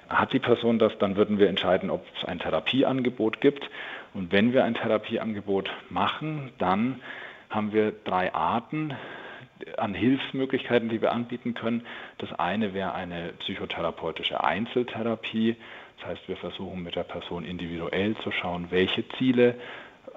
Hat 0.08 0.32
die 0.32 0.38
Person 0.38 0.78
das, 0.78 0.96
dann 0.99 1.16
würden 1.16 1.38
wir 1.38 1.49
entscheiden, 1.49 1.90
ob 1.90 2.04
es 2.18 2.25
ein 2.25 2.38
Therapieangebot 2.38 3.40
gibt. 3.40 3.68
Und 4.12 4.32
wenn 4.32 4.52
wir 4.52 4.64
ein 4.64 4.75
Therapieangebot 4.75 5.70
machen, 5.90 6.52
dann 6.58 7.00
haben 7.50 7.73
wir 7.73 7.92
drei 8.04 8.32
Arten 8.34 8.94
an 9.76 9.94
Hilfsmöglichkeiten, 9.94 10.88
die 10.88 11.00
wir 11.00 11.12
anbieten 11.12 11.54
können. 11.54 11.87
Das 12.18 12.32
eine 12.38 12.75
wäre 12.75 12.94
eine 12.94 13.32
psychotherapeutische 13.40 14.42
Einzeltherapie. 14.42 15.56
Das 15.99 16.11
heißt, 16.11 16.28
wir 16.28 16.37
versuchen 16.37 16.82
mit 16.82 16.96
der 16.96 17.04
Person 17.04 17.44
individuell 17.44 18.16
zu 18.18 18.30
schauen, 18.30 18.66
welche 18.70 19.08
Ziele 19.18 19.54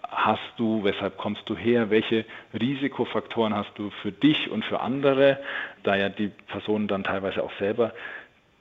hast 0.10 0.53
du, 0.58 0.84
weshalb 0.84 1.17
kommst 1.17 1.48
du 1.50 1.56
her, 1.56 1.89
welche 1.89 2.25
Risikofaktoren 2.53 3.56
hast 3.56 3.72
du 3.75 3.89
für 4.01 4.12
dich 4.12 4.50
und 4.50 4.65
für 4.65 4.79
andere, 4.79 5.39
da 5.84 5.96
ja 5.96 6.10
die 6.10 6.29
Personen 6.48 6.88
dann 6.88 7.03
teilweise 7.03 7.44
auch 7.44 7.51
selber 7.60 7.94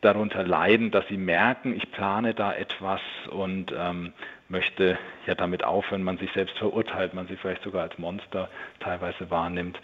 darunter 0.01 0.43
leiden, 0.43 0.91
dass 0.91 1.07
sie 1.09 1.17
merken, 1.17 1.75
ich 1.75 1.91
plane 1.91 2.35
da 2.35 2.53
etwas 2.53 3.01
und 3.31 3.73
ähm, 3.77 4.13
möchte 4.49 4.99
ja 5.27 5.35
damit 5.35 5.65
aufhören, 5.65 6.03
man 6.03 6.19
sich 6.19 6.31
selbst 6.33 6.57
verurteilt, 6.59 7.15
man 7.15 7.27
sich 7.27 7.41
vielleicht 7.41 7.63
sogar 7.63 7.83
als 7.83 7.99
Monster 7.99 8.49
teilweise 8.81 9.31
wahrnimmt, 9.31 9.81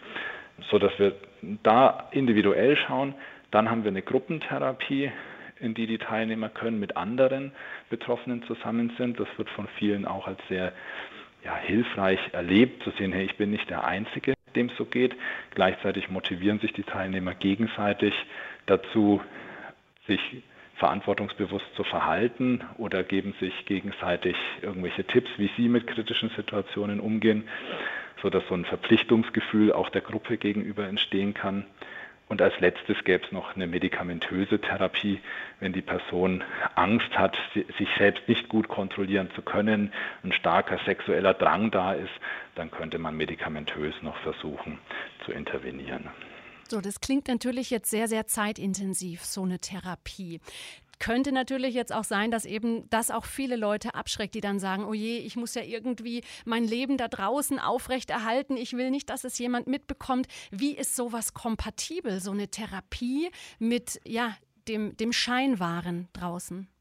so 0.70 0.78
dass 0.78 0.96
wir 0.98 1.14
da 1.62 2.08
individuell 2.12 2.76
schauen. 2.76 3.14
Dann 3.50 3.70
haben 3.70 3.84
wir 3.84 3.90
eine 3.90 4.02
Gruppentherapie, 4.02 5.10
in 5.58 5.74
die 5.74 5.86
die 5.86 5.98
Teilnehmer 5.98 6.48
können 6.48 6.78
mit 6.78 6.96
anderen 6.96 7.52
Betroffenen 7.90 8.42
zusammen 8.44 8.92
sind. 8.98 9.18
Das 9.18 9.28
wird 9.36 9.48
von 9.50 9.68
vielen 9.78 10.06
auch 10.06 10.26
als 10.26 10.40
sehr 10.48 10.72
ja, 11.44 11.56
hilfreich 11.56 12.20
erlebt, 12.32 12.82
zu 12.84 12.90
sehen, 12.92 13.12
hey, 13.12 13.24
ich 13.24 13.36
bin 13.36 13.50
nicht 13.50 13.68
der 13.70 13.84
Einzige, 13.84 14.34
dem 14.54 14.66
es 14.66 14.76
so 14.76 14.84
geht. 14.84 15.14
Gleichzeitig 15.54 16.08
motivieren 16.08 16.60
sich 16.60 16.72
die 16.72 16.84
Teilnehmer 16.84 17.34
gegenseitig 17.34 18.14
dazu, 18.66 19.20
sich 20.06 20.20
verantwortungsbewusst 20.76 21.74
zu 21.76 21.84
verhalten 21.84 22.62
oder 22.78 23.04
geben 23.04 23.34
sich 23.38 23.66
gegenseitig 23.66 24.36
irgendwelche 24.62 25.04
Tipps, 25.04 25.30
wie 25.36 25.50
sie 25.56 25.68
mit 25.68 25.86
kritischen 25.86 26.30
Situationen 26.30 26.98
umgehen, 26.98 27.48
sodass 28.20 28.42
so 28.48 28.54
ein 28.54 28.64
Verpflichtungsgefühl 28.64 29.72
auch 29.72 29.90
der 29.90 30.00
Gruppe 30.00 30.38
gegenüber 30.38 30.88
entstehen 30.88 31.34
kann. 31.34 31.66
Und 32.28 32.40
als 32.40 32.58
letztes 32.60 33.04
gäbe 33.04 33.24
es 33.24 33.30
noch 33.30 33.54
eine 33.54 33.66
medikamentöse 33.66 34.58
Therapie, 34.58 35.20
wenn 35.60 35.74
die 35.74 35.82
Person 35.82 36.42
Angst 36.74 37.16
hat, 37.18 37.36
sich 37.54 37.88
selbst 37.98 38.26
nicht 38.26 38.48
gut 38.48 38.68
kontrollieren 38.68 39.30
zu 39.34 39.42
können, 39.42 39.92
ein 40.24 40.32
starker 40.32 40.78
sexueller 40.86 41.34
Drang 41.34 41.70
da 41.70 41.92
ist, 41.92 42.12
dann 42.54 42.70
könnte 42.70 42.98
man 42.98 43.16
medikamentös 43.16 43.94
noch 44.02 44.16
versuchen 44.16 44.78
zu 45.26 45.32
intervenieren. 45.32 46.08
So, 46.72 46.80
das 46.80 47.00
klingt 47.00 47.28
natürlich 47.28 47.68
jetzt 47.68 47.90
sehr, 47.90 48.08
sehr 48.08 48.26
zeitintensiv, 48.26 49.26
so 49.26 49.42
eine 49.42 49.58
Therapie. 49.58 50.40
Könnte 50.98 51.30
natürlich 51.30 51.74
jetzt 51.74 51.92
auch 51.92 52.04
sein, 52.04 52.30
dass 52.30 52.46
eben 52.46 52.88
das 52.88 53.10
auch 53.10 53.26
viele 53.26 53.56
Leute 53.56 53.94
abschreckt, 53.94 54.34
die 54.34 54.40
dann 54.40 54.58
sagen, 54.58 54.86
oh 54.86 54.94
je, 54.94 55.18
ich 55.18 55.36
muss 55.36 55.54
ja 55.54 55.60
irgendwie 55.60 56.24
mein 56.46 56.64
Leben 56.64 56.96
da 56.96 57.08
draußen 57.08 57.58
aufrechterhalten. 57.58 58.56
Ich 58.56 58.72
will 58.72 58.90
nicht, 58.90 59.10
dass 59.10 59.24
es 59.24 59.38
jemand 59.38 59.66
mitbekommt. 59.66 60.28
Wie 60.50 60.74
ist 60.74 60.96
sowas 60.96 61.34
kompatibel, 61.34 62.22
so 62.22 62.30
eine 62.30 62.48
Therapie 62.48 63.30
mit 63.58 64.00
ja, 64.06 64.34
dem, 64.66 64.96
dem 64.96 65.12
Scheinwaren 65.12 66.08
draußen? 66.14 66.71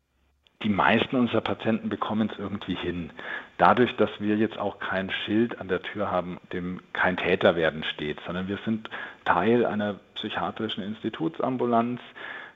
Die 0.64 0.70
meisten 0.70 1.16
unserer 1.16 1.42
Patienten 1.42 1.90
bekommen 1.90 2.30
es 2.32 2.40
irgendwie 2.40 2.76
hin. 2.76 3.12
Dadurch, 3.58 3.96
dass 3.98 4.10
wir 4.20 4.36
jetzt 4.36 4.58
auch 4.58 4.80
kein 4.80 5.12
Schild 5.12 5.60
an 5.60 5.68
der 5.68 5.82
Tür 5.82 6.12
haben, 6.12 6.40
dem 6.54 6.80
kein 6.94 7.18
Täter 7.18 7.56
werden 7.56 7.84
steht, 7.84 8.20
sondern 8.26 8.48
wir 8.48 8.60
sind 8.66 8.90
Teil 9.26 9.66
einer 9.66 9.96
psychiatrischen 10.16 10.84
Institutsambulanz. 10.84 12.00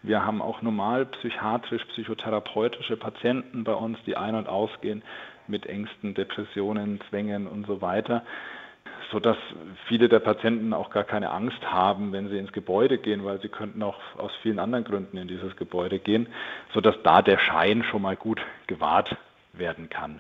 Wir 0.04 0.26
haben 0.26 0.42
auch 0.42 0.62
normal 0.62 1.06
psychiatrisch-psychotherapeutische 1.08 2.98
Patienten 2.98 3.64
bei 3.64 3.74
uns, 3.74 3.98
die 4.06 4.18
ein- 4.18 4.36
und 4.36 4.48
ausgehen 4.48 5.04
mit 5.48 5.66
Ängsten, 5.66 6.14
Depressionen, 6.14 7.00
Zwängen 7.10 7.48
und 7.48 7.66
so 7.66 7.82
weiter 7.82 8.24
sodass 9.12 9.38
viele 9.88 10.10
der 10.10 10.20
Patienten 10.20 10.74
auch 10.74 10.90
gar 10.90 11.04
keine 11.04 11.32
Angst 11.32 11.62
haben, 11.64 12.12
wenn 12.12 12.30
sie 12.30 12.38
ins 12.38 12.52
Gebäude 12.52 12.98
gehen, 12.98 13.24
weil 13.26 13.40
sie 13.42 13.50
könnten 13.50 13.84
auch 13.84 14.00
aus 14.18 14.32
vielen 14.42 14.60
anderen 14.60 14.84
Gründen 14.84 15.18
in 15.18 15.28
dieses 15.28 15.56
Gebäude 15.56 16.00
gehen, 16.00 16.28
sodass 16.74 16.96
da 17.04 17.22
der 17.22 17.38
Schein 17.38 17.84
schon 17.84 18.02
mal 18.02 18.16
gut 18.16 18.42
gewahrt 18.68 19.16
werden 19.54 19.90
kann. 19.90 20.20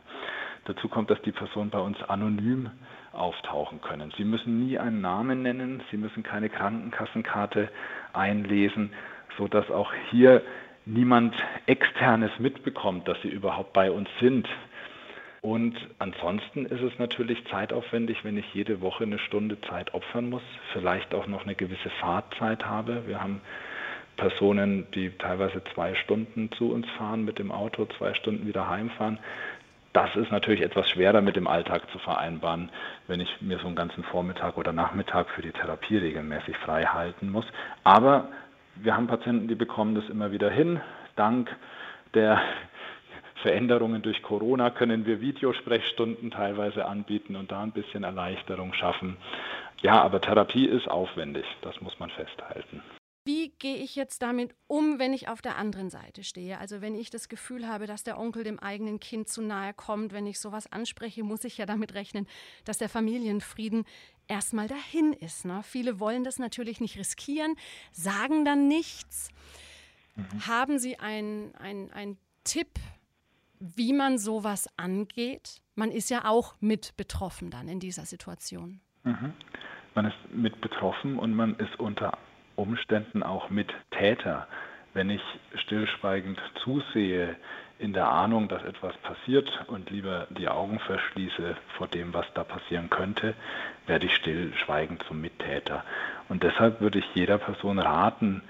Dazu 0.65 0.89
kommt, 0.89 1.09
dass 1.09 1.21
die 1.21 1.31
Personen 1.31 1.69
bei 1.69 1.79
uns 1.79 2.01
anonym 2.03 2.71
auftauchen 3.13 3.81
können. 3.81 4.11
Sie 4.17 4.25
müssen 4.25 4.65
nie 4.65 4.77
einen 4.77 5.01
Namen 5.01 5.41
nennen, 5.41 5.81
Sie 5.91 5.97
müssen 5.97 6.23
keine 6.23 6.49
Krankenkassenkarte 6.49 7.69
einlesen, 8.13 8.91
sodass 9.37 9.69
auch 9.71 9.93
hier 10.09 10.41
niemand 10.85 11.35
externes 11.65 12.31
mitbekommt, 12.39 13.07
dass 13.07 13.21
Sie 13.21 13.29
überhaupt 13.29 13.73
bei 13.73 13.91
uns 13.91 14.09
sind. 14.19 14.47
Und 15.45 15.75
ansonsten 15.99 16.65
ist 16.65 16.81
es 16.81 16.97
natürlich 16.97 17.45
zeitaufwendig, 17.51 18.23
wenn 18.23 18.35
ich 18.35 18.51
jede 18.55 18.81
Woche 18.81 19.03
eine 19.03 19.19
Stunde 19.19 19.61
Zeit 19.61 19.93
opfern 19.93 20.27
muss, 20.27 20.41
vielleicht 20.73 21.13
auch 21.13 21.27
noch 21.27 21.43
eine 21.43 21.53
gewisse 21.53 21.91
Fahrtzeit 22.01 22.65
habe. 22.65 23.03
Wir 23.05 23.21
haben 23.21 23.41
Personen, 24.17 24.87
die 24.95 25.11
teilweise 25.11 25.61
zwei 25.75 25.93
Stunden 25.93 26.51
zu 26.53 26.71
uns 26.71 26.89
fahren 26.97 27.25
mit 27.25 27.37
dem 27.37 27.51
Auto, 27.51 27.85
zwei 27.85 28.15
Stunden 28.15 28.47
wieder 28.47 28.71
heimfahren. 28.71 29.19
Das 29.93 30.15
ist 30.15 30.31
natürlich 30.31 30.61
etwas 30.61 30.89
schwerer 30.89 31.21
mit 31.21 31.35
dem 31.35 31.45
Alltag 31.45 31.91
zu 31.91 31.99
vereinbaren, 31.99 32.71
wenn 33.05 33.19
ich 33.19 33.29
mir 33.39 33.59
so 33.59 33.67
einen 33.67 33.75
ganzen 33.75 34.03
Vormittag 34.03 34.57
oder 34.57 34.73
Nachmittag 34.73 35.29
für 35.29 35.43
die 35.43 35.51
Therapie 35.51 35.97
regelmäßig 35.97 36.57
frei 36.57 36.85
halten 36.85 37.29
muss. 37.29 37.45
Aber 37.83 38.29
wir 38.77 38.97
haben 38.97 39.05
Patienten, 39.05 39.47
die 39.47 39.53
bekommen 39.53 39.93
das 39.93 40.09
immer 40.09 40.31
wieder 40.31 40.49
hin. 40.49 40.81
Dank 41.15 41.55
der 42.15 42.41
Veränderungen 43.45 44.01
durch 44.01 44.23
Corona 44.23 44.71
können 44.71 45.05
wir 45.05 45.21
Videosprechstunden 45.21 46.31
teilweise 46.31 46.87
anbieten 46.87 47.35
und 47.35 47.51
da 47.51 47.61
ein 47.61 47.73
bisschen 47.73 48.03
Erleichterung 48.03 48.73
schaffen. 48.73 49.17
Ja, 49.83 50.01
aber 50.01 50.19
Therapie 50.19 50.65
ist 50.65 50.89
aufwendig, 50.89 51.45
das 51.61 51.79
muss 51.79 51.99
man 51.99 52.09
festhalten. 52.09 52.81
Wie 53.23 53.49
gehe 53.59 53.75
ich 53.75 53.95
jetzt 53.95 54.23
damit 54.23 54.55
um, 54.65 54.97
wenn 54.97 55.13
ich 55.13 55.27
auf 55.27 55.43
der 55.43 55.57
anderen 55.57 55.91
Seite 55.91 56.23
stehe? 56.23 56.57
Also 56.57 56.81
wenn 56.81 56.95
ich 56.95 57.11
das 57.11 57.29
Gefühl 57.29 57.67
habe, 57.67 57.85
dass 57.85 58.03
der 58.03 58.17
Onkel 58.17 58.43
dem 58.43 58.57
eigenen 58.57 58.99
Kind 58.99 59.29
zu 59.29 59.43
nahe 59.43 59.75
kommt, 59.75 60.11
wenn 60.11 60.25
ich 60.25 60.39
sowas 60.39 60.71
anspreche, 60.71 61.23
muss 61.23 61.43
ich 61.43 61.59
ja 61.59 61.67
damit 61.67 61.93
rechnen, 61.93 62.25
dass 62.63 62.79
der 62.79 62.89
Familienfrieden 62.89 63.85
erstmal 64.27 64.67
dahin 64.67 65.13
ist. 65.13 65.45
Ne? 65.45 65.61
Viele 65.61 65.99
wollen 65.99 66.23
das 66.23 66.39
natürlich 66.39 66.81
nicht 66.81 66.97
riskieren, 66.97 67.55
sagen 67.91 68.43
dann 68.43 68.67
nichts. 68.67 69.29
Mhm. 70.15 70.47
Haben 70.47 70.79
Sie 70.79 70.97
einen 70.97 71.53
ein 71.55 72.17
Tipp, 72.45 72.69
wie 73.59 73.93
man 73.93 74.17
sowas 74.17 74.67
angeht? 74.77 75.61
Man 75.75 75.91
ist 75.91 76.09
ja 76.09 76.25
auch 76.25 76.55
mit 76.59 76.95
betroffen 76.97 77.49
dann 77.49 77.67
in 77.67 77.79
dieser 77.79 78.05
Situation. 78.05 78.79
Mhm. 79.03 79.33
Man 79.93 80.05
ist 80.05 80.17
mit 80.33 80.59
betroffen 80.61 81.17
und 81.17 81.33
man 81.33 81.55
ist 81.55 81.79
unter 81.79 82.17
Umständen 82.55 83.23
auch 83.23 83.49
mit 83.49 83.73
Täter. 83.91 84.47
Wenn 84.93 85.09
ich 85.09 85.21
stillschweigend 85.55 86.39
zusehe, 86.63 87.35
in 87.77 87.91
der 87.91 88.07
Ahnung, 88.07 88.47
dass 88.47 88.63
etwas 88.63 88.95
passiert 88.97 89.49
und 89.67 89.89
lieber 89.89 90.27
die 90.29 90.47
Augen 90.47 90.79
verschließe 90.79 91.57
vor 91.77 91.87
dem, 91.87 92.13
was 92.13 92.25
da 92.33 92.43
passieren 92.43 92.89
könnte, 92.89 93.35
werde 93.85 94.05
ich 94.05 94.15
stillschweigend 94.15 95.03
zum 95.07 95.19
Mittäter. 95.19 95.83
Und 96.29 96.43
deshalb 96.43 96.79
würde 96.79 96.99
ich 96.99 97.05
jeder 97.13 97.37
Person 97.37 97.79
raten, 97.79 98.41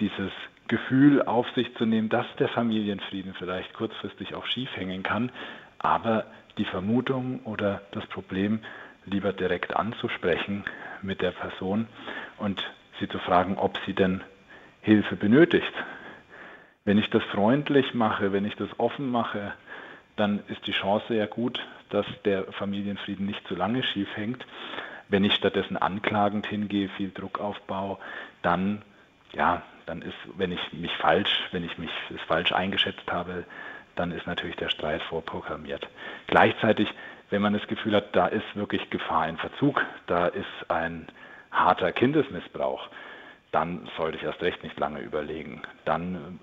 dieses 0.00 0.32
Gefühl 0.70 1.20
auf 1.22 1.50
sich 1.56 1.74
zu 1.74 1.84
nehmen, 1.84 2.08
dass 2.08 2.26
der 2.38 2.48
Familienfrieden 2.48 3.34
vielleicht 3.34 3.74
kurzfristig 3.74 4.36
auch 4.36 4.46
schief 4.46 4.70
hängen 4.76 5.02
kann, 5.02 5.32
aber 5.80 6.26
die 6.58 6.64
Vermutung 6.64 7.40
oder 7.42 7.82
das 7.90 8.06
Problem 8.06 8.60
lieber 9.04 9.32
direkt 9.32 9.74
anzusprechen 9.74 10.64
mit 11.02 11.22
der 11.22 11.32
Person 11.32 11.88
und 12.38 12.62
sie 13.00 13.08
zu 13.08 13.18
fragen, 13.18 13.58
ob 13.58 13.78
sie 13.84 13.94
denn 13.94 14.20
Hilfe 14.80 15.16
benötigt. 15.16 15.72
Wenn 16.84 16.98
ich 16.98 17.10
das 17.10 17.24
freundlich 17.24 17.92
mache, 17.92 18.32
wenn 18.32 18.44
ich 18.44 18.54
das 18.54 18.68
offen 18.78 19.10
mache, 19.10 19.52
dann 20.14 20.38
ist 20.46 20.64
die 20.68 20.72
Chance 20.72 21.16
ja 21.16 21.26
gut, 21.26 21.58
dass 21.88 22.06
der 22.24 22.44
Familienfrieden 22.52 23.26
nicht 23.26 23.44
zu 23.48 23.56
lange 23.56 23.82
schief 23.82 24.08
hängt. 24.14 24.46
Wenn 25.08 25.24
ich 25.24 25.34
stattdessen 25.34 25.76
anklagend 25.76 26.46
hingehe, 26.46 26.88
viel 26.90 27.10
Druck 27.10 27.40
aufbaue, 27.40 27.98
dann 28.42 28.82
ja, 29.32 29.62
dann 29.86 30.02
ist, 30.02 30.16
wenn 30.36 30.52
ich 30.52 30.72
mich 30.72 30.92
falsch, 30.96 31.48
wenn 31.52 31.64
ich 31.64 31.78
mich 31.78 31.90
falsch 32.26 32.52
eingeschätzt 32.52 33.10
habe, 33.10 33.44
dann 33.96 34.12
ist 34.12 34.26
natürlich 34.26 34.56
der 34.56 34.68
Streit 34.68 35.02
vorprogrammiert. 35.02 35.88
Gleichzeitig, 36.26 36.88
wenn 37.30 37.42
man 37.42 37.52
das 37.52 37.66
Gefühl 37.66 37.94
hat, 37.94 38.14
da 38.16 38.26
ist 38.26 38.56
wirklich 38.56 38.88
Gefahr 38.90 39.28
in 39.28 39.36
Verzug, 39.36 39.84
da 40.06 40.26
ist 40.26 40.70
ein 40.70 41.06
harter 41.50 41.92
Kindesmissbrauch, 41.92 42.88
dann 43.52 43.88
sollte 43.96 44.16
ich 44.16 44.22
erst 44.22 44.42
recht 44.42 44.62
nicht 44.62 44.78
lange 44.78 45.00
überlegen. 45.00 45.62
Dann 45.84 46.40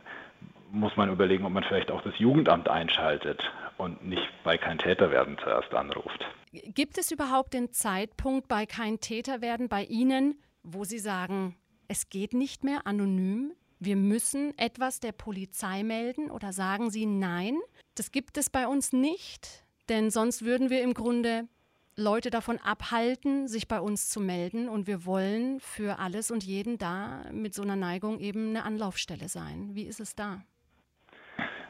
muss 0.72 0.96
man 0.98 1.10
überlegen, 1.10 1.46
ob 1.46 1.53
man 1.53 1.63
vielleicht 1.63 1.91
auch 1.91 2.01
das 2.01 2.17
Jugendamt 2.20 2.70
einschaltet 2.70 3.41
und 3.77 4.06
nicht 4.06 4.27
bei 4.44 4.58
kein 4.58 4.77
Täter 4.77 5.12
werden 5.12 5.38
zuerst 5.41 5.74
anruft. 5.74 6.25
Gibt 6.51 6.97
es 6.97 7.12
überhaupt 7.12 7.54
den 7.54 7.71
Zeitpunkt 7.71 8.47
bei 8.47 8.65
kein 8.65 9.00
Täter 9.00 9.41
werden 9.41 9.69
bei 9.69 9.84
Ihnen, 9.84 10.41
wo 10.63 10.84
Sie 10.84 11.00
sagen, 11.00 11.56
es 11.88 12.10
geht 12.10 12.34
nicht 12.34 12.63
mehr 12.63 12.86
anonym. 12.88 13.54
Wir 13.80 13.95
müssen 13.95 14.58
etwas 14.58 15.00
der 15.00 15.12
Polizei 15.12 15.84
melden 15.84 16.32
oder 16.32 16.52
sagen 16.54 16.89
Sie 16.89 17.06
nein. 17.06 17.58
Das 17.95 18.12
gibt 18.12 18.38
es 18.38 18.50
bei 18.50 18.67
uns 18.67 18.93
nicht, 18.93 19.65
denn 19.89 20.10
sonst 20.10 20.43
würden 20.43 20.69
wir 20.69 20.82
im 20.82 20.93
Grunde 20.93 21.47
Leute 21.95 22.30
davon 22.30 22.60
abhalten, 22.60 23.47
sich 23.47 23.67
bei 23.67 23.82
uns 23.82 24.10
zu 24.10 24.19
melden. 24.19 24.69
Und 24.69 24.88
wir 24.88 25.06
wollen 25.06 25.60
für 25.60 26.00
alles 26.00 26.30
und 26.32 26.43
jeden 26.43 26.78
da 26.78 27.26
mit 27.32 27.56
so 27.56 27.63
einer 27.63 27.76
Neigung 27.76 28.19
eben 28.19 28.50
eine 28.50 28.63
Anlaufstelle 28.63 29.30
sein. 29.30 29.73
Wie 29.73 29.86
ist 29.86 30.00
es 30.00 30.15
da? 30.15 30.43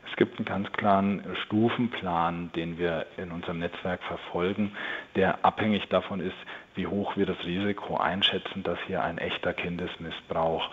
Es 0.10 0.15
gibt 0.15 0.38
einen 0.38 0.46
ganz 0.46 0.72
klaren 0.74 1.24
Stufenplan, 1.46 2.52
den 2.56 2.78
wir 2.78 3.06
in 3.17 3.32
unserem 3.32 3.60
Netzwerk 3.60 4.02
verfolgen, 4.04 4.72
der 5.15 5.43
abhängig 5.46 5.88
davon 5.89 6.20
ist, 6.20 6.38
wie 6.76 6.88
hoch 6.88 7.17
wir 7.17 7.26
das 7.26 7.43
Risiko 7.46 7.98
einschätzen, 7.98 8.63
dass 8.63 8.80
hier 8.88 9.04
ein 9.04 9.17
echter 9.17 9.54
Kindesmissbrauch 9.54 10.70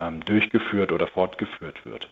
ähm, 0.00 0.24
durchgeführt 0.24 0.92
oder 0.92 1.06
fortgeführt 1.06 1.84
wird. 1.84 2.08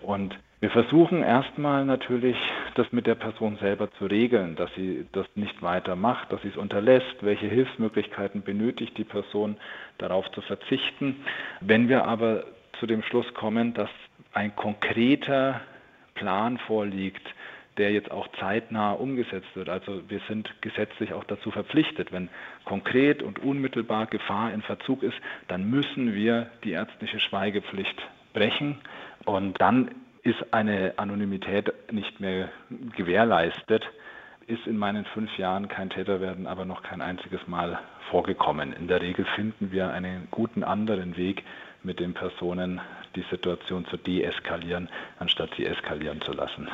Und 0.00 0.36
wir 0.60 0.70
versuchen 0.70 1.22
erstmal 1.22 1.84
natürlich, 1.84 2.36
das 2.74 2.92
mit 2.92 3.06
der 3.06 3.14
Person 3.14 3.56
selber 3.56 3.90
zu 3.92 4.06
regeln, 4.06 4.56
dass 4.56 4.72
sie 4.74 5.06
das 5.12 5.26
nicht 5.34 5.62
weiter 5.62 5.96
macht, 5.96 6.32
dass 6.32 6.42
sie 6.42 6.48
es 6.48 6.56
unterlässt, 6.56 7.16
welche 7.20 7.46
Hilfsmöglichkeiten 7.46 8.42
benötigt 8.42 8.96
die 8.98 9.04
Person, 9.04 9.56
darauf 9.98 10.30
zu 10.32 10.40
verzichten. 10.40 11.24
Wenn 11.60 11.88
wir 11.88 12.04
aber 12.04 12.44
zu 12.78 12.86
dem 12.86 13.02
Schluss 13.02 13.32
kommen, 13.34 13.74
dass 13.74 13.90
ein 14.32 14.54
konkreter 14.56 15.60
Plan 16.14 16.58
vorliegt, 16.58 17.22
der 17.78 17.92
jetzt 17.92 18.10
auch 18.10 18.28
zeitnah 18.38 18.92
umgesetzt 18.92 19.48
wird. 19.54 19.68
Also 19.68 20.02
wir 20.08 20.20
sind 20.28 20.52
gesetzlich 20.60 21.12
auch 21.14 21.24
dazu 21.24 21.50
verpflichtet, 21.50 22.12
wenn 22.12 22.28
konkret 22.64 23.22
und 23.22 23.38
unmittelbar 23.38 24.06
Gefahr 24.06 24.52
in 24.52 24.62
Verzug 24.62 25.02
ist, 25.02 25.16
dann 25.48 25.70
müssen 25.70 26.14
wir 26.14 26.50
die 26.64 26.72
ärztliche 26.72 27.18
Schweigepflicht 27.18 27.96
brechen 28.34 28.78
und 29.24 29.60
dann 29.60 29.90
ist 30.22 30.52
eine 30.52 30.94
Anonymität 30.96 31.72
nicht 31.90 32.20
mehr 32.20 32.50
gewährleistet. 32.96 33.84
Ist 34.46 34.66
in 34.66 34.76
meinen 34.76 35.04
fünf 35.06 35.36
Jahren 35.38 35.68
kein 35.68 35.90
Täterwerden 35.90 36.46
aber 36.46 36.64
noch 36.64 36.82
kein 36.82 37.00
einziges 37.00 37.46
Mal 37.46 37.78
vorgekommen. 38.10 38.72
In 38.72 38.86
der 38.86 39.00
Regel 39.00 39.24
finden 39.36 39.72
wir 39.72 39.90
einen 39.90 40.28
guten 40.30 40.62
anderen 40.62 41.16
Weg, 41.16 41.42
mit 41.84 41.98
den 41.98 42.14
Personen 42.14 42.80
die 43.14 43.24
Situation 43.30 43.86
zu 43.86 43.96
deeskalieren, 43.96 44.88
anstatt 45.18 45.50
sie 45.56 45.66
eskalieren 45.66 46.20
zu 46.22 46.32
lassen. 46.32 46.68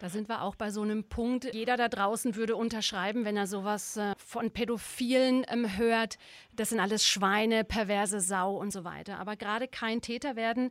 Da 0.00 0.08
sind 0.08 0.30
wir 0.30 0.40
auch 0.42 0.56
bei 0.56 0.70
so 0.70 0.80
einem 0.80 1.04
Punkt. 1.04 1.52
Jeder 1.52 1.76
da 1.76 1.88
draußen 1.88 2.34
würde 2.34 2.56
unterschreiben, 2.56 3.26
wenn 3.26 3.36
er 3.36 3.46
sowas 3.46 3.98
äh, 3.98 4.14
von 4.16 4.50
Pädophilen 4.50 5.44
ähm, 5.48 5.76
hört. 5.76 6.16
Das 6.56 6.70
sind 6.70 6.80
alles 6.80 7.06
Schweine, 7.06 7.64
perverse 7.64 8.20
Sau 8.20 8.56
und 8.56 8.72
so 8.72 8.84
weiter. 8.84 9.18
Aber 9.18 9.36
gerade 9.36 9.68
kein 9.68 10.00
Täter 10.00 10.36
werden 10.36 10.70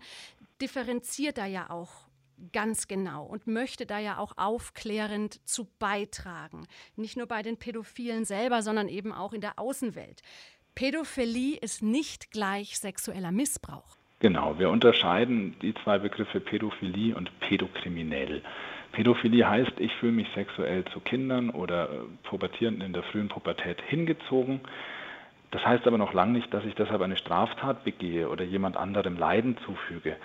differenziert 0.60 1.38
da 1.38 1.46
ja 1.46 1.70
auch 1.70 2.10
ganz 2.54 2.88
genau 2.88 3.24
und 3.24 3.46
möchte 3.46 3.86
da 3.86 4.00
ja 4.00 4.18
auch 4.18 4.36
aufklärend 4.36 5.48
zu 5.48 5.68
beitragen. 5.78 6.66
Nicht 6.96 7.16
nur 7.16 7.28
bei 7.28 7.44
den 7.44 7.58
Pädophilen 7.58 8.26
selber, 8.26 8.64
sondern 8.64 8.88
eben 8.88 9.12
auch 9.12 9.34
in 9.34 9.42
der 9.42 9.60
Außenwelt. 9.60 10.24
Pädophilie 10.74 11.58
ist 11.58 11.84
nicht 11.84 12.32
gleich 12.32 12.80
sexueller 12.80 13.32
Missbrauch. 13.32 13.99
Genau, 14.22 14.60
wir 14.60 14.70
unterscheiden 14.70 15.56
die 15.62 15.74
zwei 15.76 15.98
Begriffe 15.98 16.42
Pädophilie 16.42 17.16
und 17.16 17.40
Pädokriminell. 17.40 18.42
Pädophilie 18.92 19.48
heißt, 19.48 19.80
ich 19.80 19.94
fühle 19.96 20.12
mich 20.12 20.28
sexuell 20.36 20.84
zu 20.86 21.00
Kindern 21.00 21.50
oder 21.50 21.86
äh, 21.86 21.96
Pubertierenden 22.24 22.88
in 22.88 22.92
der 22.92 23.04
frühen 23.04 23.30
Pubertät 23.30 23.82
hingezogen. 23.88 24.60
Das 25.52 25.66
heißt 25.66 25.88
aber 25.88 25.98
noch 25.98 26.14
lange 26.14 26.34
nicht, 26.34 26.54
dass 26.54 26.66
ich 26.66 26.76
deshalb 26.76 27.02
eine 27.02 27.16
Straftat 27.16 27.86
begehe 27.86 28.28
oder 28.28 28.44
jemand 28.44 28.76
anderem 28.76 29.18
Leiden 29.18 29.58
zufüge. 29.66 30.18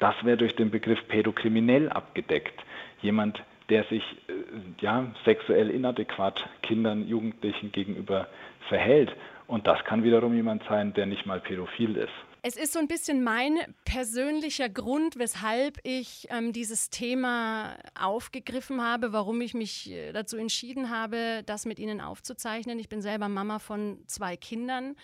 Das 0.00 0.16
wäre 0.24 0.36
durch 0.36 0.56
den 0.56 0.70
Begriff 0.70 1.06
pädokriminell 1.06 1.88
abgedeckt. 1.88 2.64
Jemand, 3.00 3.44
der 3.68 3.84
sich 3.84 4.02
äh, 4.28 4.32
ja, 4.80 5.06
sexuell 5.24 5.70
inadäquat 5.70 6.48
Kindern, 6.62 7.06
Jugendlichen 7.06 7.70
gegenüber 7.70 8.26
verhält. 8.68 9.14
Und 9.46 9.68
das 9.68 9.84
kann 9.84 10.02
wiederum 10.02 10.34
jemand 10.34 10.64
sein, 10.68 10.94
der 10.94 11.06
nicht 11.06 11.26
mal 11.26 11.38
pädophil 11.38 11.96
ist. 11.96 12.25
Es 12.48 12.54
ist 12.54 12.74
so 12.74 12.78
ein 12.78 12.86
bisschen 12.86 13.24
mein 13.24 13.58
persönlicher 13.84 14.68
Grund, 14.68 15.18
weshalb 15.18 15.80
ich 15.82 16.28
ähm, 16.30 16.52
dieses 16.52 16.90
Thema 16.90 17.76
aufgegriffen 17.98 18.80
habe, 18.80 19.12
warum 19.12 19.40
ich 19.40 19.52
mich 19.52 19.90
äh, 19.90 20.12
dazu 20.12 20.36
entschieden 20.36 20.88
habe, 20.88 21.42
das 21.44 21.64
mit 21.64 21.80
Ihnen 21.80 22.00
aufzuzeichnen. 22.00 22.78
Ich 22.78 22.88
bin 22.88 23.02
selber 23.02 23.28
Mama 23.28 23.58
von 23.58 23.98
zwei 24.06 24.36
Kindern 24.36 24.94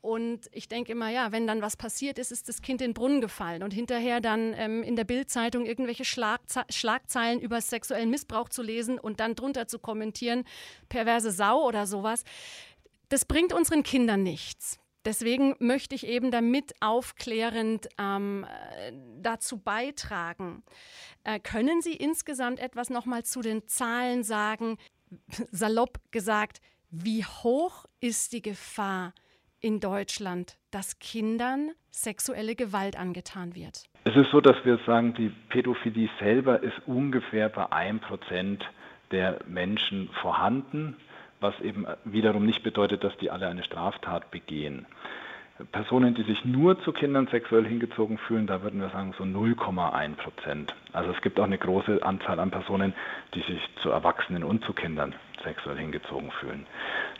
und 0.00 0.50
ich 0.50 0.66
denke 0.66 0.90
immer, 0.90 1.08
ja, 1.08 1.30
wenn 1.30 1.46
dann 1.46 1.62
was 1.62 1.76
passiert 1.76 2.18
ist, 2.18 2.32
ist 2.32 2.48
das 2.48 2.62
Kind 2.62 2.80
in 2.80 2.90
den 2.90 2.94
Brunnen 2.94 3.20
gefallen 3.20 3.62
und 3.62 3.72
hinterher 3.72 4.20
dann 4.20 4.52
ähm, 4.56 4.82
in 4.82 4.96
der 4.96 5.04
Bildzeitung 5.04 5.66
irgendwelche 5.66 6.04
Schlagze 6.04 6.64
Schlagzeilen 6.68 7.40
über 7.40 7.60
sexuellen 7.60 8.10
Missbrauch 8.10 8.48
zu 8.48 8.60
lesen 8.60 8.98
und 8.98 9.20
dann 9.20 9.36
drunter 9.36 9.68
zu 9.68 9.78
kommentieren, 9.78 10.42
perverse 10.88 11.30
Sau 11.30 11.64
oder 11.64 11.86
sowas, 11.86 12.24
das 13.08 13.24
bringt 13.24 13.52
unseren 13.52 13.84
Kindern 13.84 14.24
nichts. 14.24 14.81
Deswegen 15.04 15.54
möchte 15.58 15.94
ich 15.94 16.06
eben 16.06 16.30
damit 16.30 16.74
aufklärend 16.80 17.88
ähm, 17.98 18.46
dazu 19.20 19.58
beitragen. 19.58 20.62
Äh, 21.24 21.40
können 21.40 21.82
Sie 21.82 21.94
insgesamt 21.94 22.60
etwas 22.60 22.90
nochmal 22.90 23.24
zu 23.24 23.42
den 23.42 23.66
Zahlen 23.66 24.22
sagen? 24.22 24.78
Salopp 25.50 25.98
gesagt, 26.10 26.60
wie 26.90 27.24
hoch 27.24 27.86
ist 28.00 28.32
die 28.32 28.42
Gefahr, 28.42 29.12
in 29.62 29.80
Deutschland, 29.80 30.58
dass 30.70 30.98
Kindern 30.98 31.70
sexuelle 31.90 32.54
Gewalt 32.54 32.98
angetan 32.98 33.54
wird? 33.54 33.84
Es 34.04 34.16
ist 34.16 34.30
so, 34.32 34.40
dass 34.40 34.56
wir 34.64 34.78
sagen, 34.84 35.14
die 35.14 35.30
Pädophilie 35.48 36.10
selber 36.18 36.62
ist 36.62 36.74
ungefähr 36.86 37.48
bei 37.48 37.66
1% 37.66 38.60
der 39.12 39.38
Menschen 39.46 40.10
vorhanden, 40.20 40.96
was 41.42 41.58
eben 41.60 41.86
wiederum 42.04 42.46
nicht 42.46 42.62
bedeutet, 42.62 43.04
dass 43.04 43.16
die 43.18 43.30
alle 43.30 43.48
eine 43.48 43.64
Straftat 43.64 44.30
begehen. 44.30 44.86
Personen, 45.70 46.14
die 46.14 46.22
sich 46.22 46.44
nur 46.44 46.80
zu 46.80 46.92
Kindern 46.92 47.28
sexuell 47.28 47.64
hingezogen 47.64 48.18
fühlen, 48.18 48.46
da 48.46 48.62
würden 48.62 48.80
wir 48.80 48.88
sagen 48.88 49.14
so 49.16 49.24
0,1 49.24 50.16
Prozent. 50.16 50.74
Also 50.92 51.10
es 51.10 51.20
gibt 51.20 51.38
auch 51.38 51.44
eine 51.44 51.58
große 51.58 52.02
Anzahl 52.02 52.40
an 52.40 52.50
Personen, 52.50 52.94
die 53.34 53.42
sich 53.42 53.60
zu 53.82 53.90
Erwachsenen 53.90 54.44
und 54.44 54.64
zu 54.64 54.72
Kindern 54.72 55.14
sexuell 55.44 55.78
hingezogen 55.78 56.30
fühlen. 56.32 56.66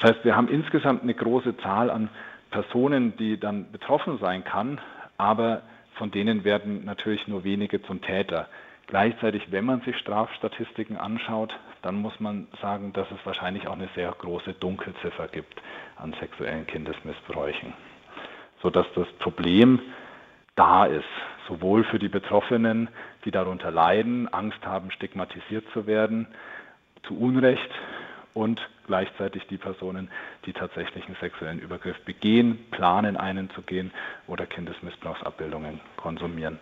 Das 0.01 0.11
heißt, 0.13 0.25
wir 0.25 0.35
haben 0.35 0.49
insgesamt 0.49 1.03
eine 1.03 1.15
große 1.15 1.57
Zahl 1.59 1.91
an 1.91 2.09
Personen, 2.51 3.17
die 3.17 3.39
dann 3.39 3.71
betroffen 3.71 4.19
sein 4.19 4.45
kann, 4.45 4.81
aber 5.19 5.63
von 5.95 6.11
denen 6.11 6.45
werden 6.45 6.85
natürlich 6.85 7.29
nur 7.29 7.45
wenige 7.45 7.83
zum 7.83 8.01
Täter. 8.01 8.49
Gleichzeitig, 8.87 9.53
wenn 9.53 9.65
man 9.65 9.83
sich 9.83 9.97
Strafstatistiken 9.99 10.97
anschaut, 10.97 11.55
dann 11.83 11.97
muss 11.97 12.18
man 12.21 12.49
sagen, 12.61 12.92
dass 12.92 13.11
es 13.11 13.25
wahrscheinlich 13.25 13.66
auch 13.66 13.75
eine 13.75 13.88
sehr 13.95 14.11
große 14.12 14.55
Dunkelziffer 14.55 15.29
gibt 15.29 15.61
an 15.97 16.14
sexuellen 16.21 16.66
Kindesmissbräuchen, 16.66 17.73
sodass 18.62 18.87
das 18.95 19.09
Problem 19.18 19.81
da 20.55 20.87
ist, 20.87 21.05
sowohl 21.49 21.85
für 21.85 21.99
die 21.99 22.09
Betroffenen, 22.09 22.88
die 23.25 23.31
darunter 23.31 23.71
leiden, 23.71 24.33
Angst 24.33 24.64
haben, 24.64 24.90
stigmatisiert 24.90 25.64
zu 25.73 25.87
werden, 25.87 26.27
zu 27.03 27.18
Unrecht, 27.18 27.71
und 28.35 28.61
gleichzeitig 28.87 29.47
die 29.49 29.59
Personen, 29.59 30.11
die 30.47 30.53
tatsächlich 30.53 31.05
einen 31.07 31.16
sexuellen 31.16 31.59
Übergriff 31.59 31.99
begehen, 32.05 32.59
planen, 32.71 33.16
einen 33.16 33.51
zu 33.51 33.62
gehen 33.62 33.92
oder 34.27 34.47
Kindesmissbrauchsabbildungen 34.47 35.81
konsumieren. 35.97 36.59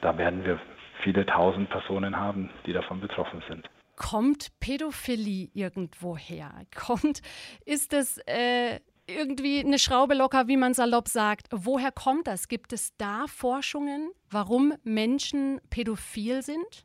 Da 0.00 0.16
werden 0.18 0.44
wir 0.44 0.58
viele 1.02 1.26
tausend 1.26 1.70
Personen 1.70 2.18
haben, 2.18 2.50
die 2.66 2.72
davon 2.72 3.00
betroffen 3.00 3.42
sind. 3.48 3.68
Kommt 3.96 4.48
Pädophilie 4.60 5.48
irgendwo 5.52 6.16
her? 6.16 6.52
Kommt, 6.74 7.20
ist 7.64 7.92
es 7.92 8.18
äh, 8.26 8.80
irgendwie 9.06 9.60
eine 9.60 9.78
Schraube 9.78 10.14
locker, 10.14 10.48
wie 10.48 10.56
man 10.56 10.74
salopp 10.74 11.08
sagt? 11.08 11.48
Woher 11.50 11.92
kommt 11.92 12.26
das? 12.26 12.48
Gibt 12.48 12.72
es 12.72 12.96
da 12.96 13.26
Forschungen, 13.26 14.10
warum 14.30 14.74
Menschen 14.84 15.60
pädophil 15.70 16.42
sind? 16.42 16.84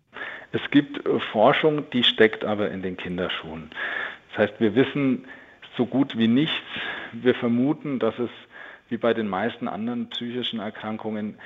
Es 0.52 0.62
gibt 0.72 1.06
äh, 1.06 1.20
Forschung, 1.32 1.90
die 1.92 2.04
steckt 2.04 2.44
aber 2.44 2.72
in 2.72 2.82
den 2.82 2.98
Kinderschuhen. 2.98 3.70
Das 4.30 4.50
heißt, 4.50 4.60
wir 4.60 4.76
wissen 4.76 5.26
so 5.76 5.86
gut 5.86 6.18
wie 6.18 6.28
nichts. 6.28 6.54
Wir 7.14 7.36
vermuten, 7.36 8.00
dass 8.00 8.18
es 8.20 8.30
wie 8.90 8.98
bei 8.98 9.14
den 9.14 9.28
meisten 9.28 9.68
anderen 9.68 10.10
psychischen 10.10 10.60
Erkrankungen 10.60 11.38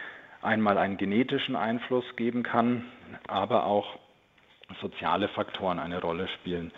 einmal 0.42 0.78
einen 0.78 0.98
genetischen 0.98 1.56
Einfluss 1.56 2.06
geben 2.16 2.44
kann, 2.44 2.86
aber 3.28 3.66
auch 3.66 4.00
soziale 4.82 5.28
Faktoren 5.30 5.80
eine 5.80 6.02
Rolle 6.02 6.28
spielen. 6.28 6.72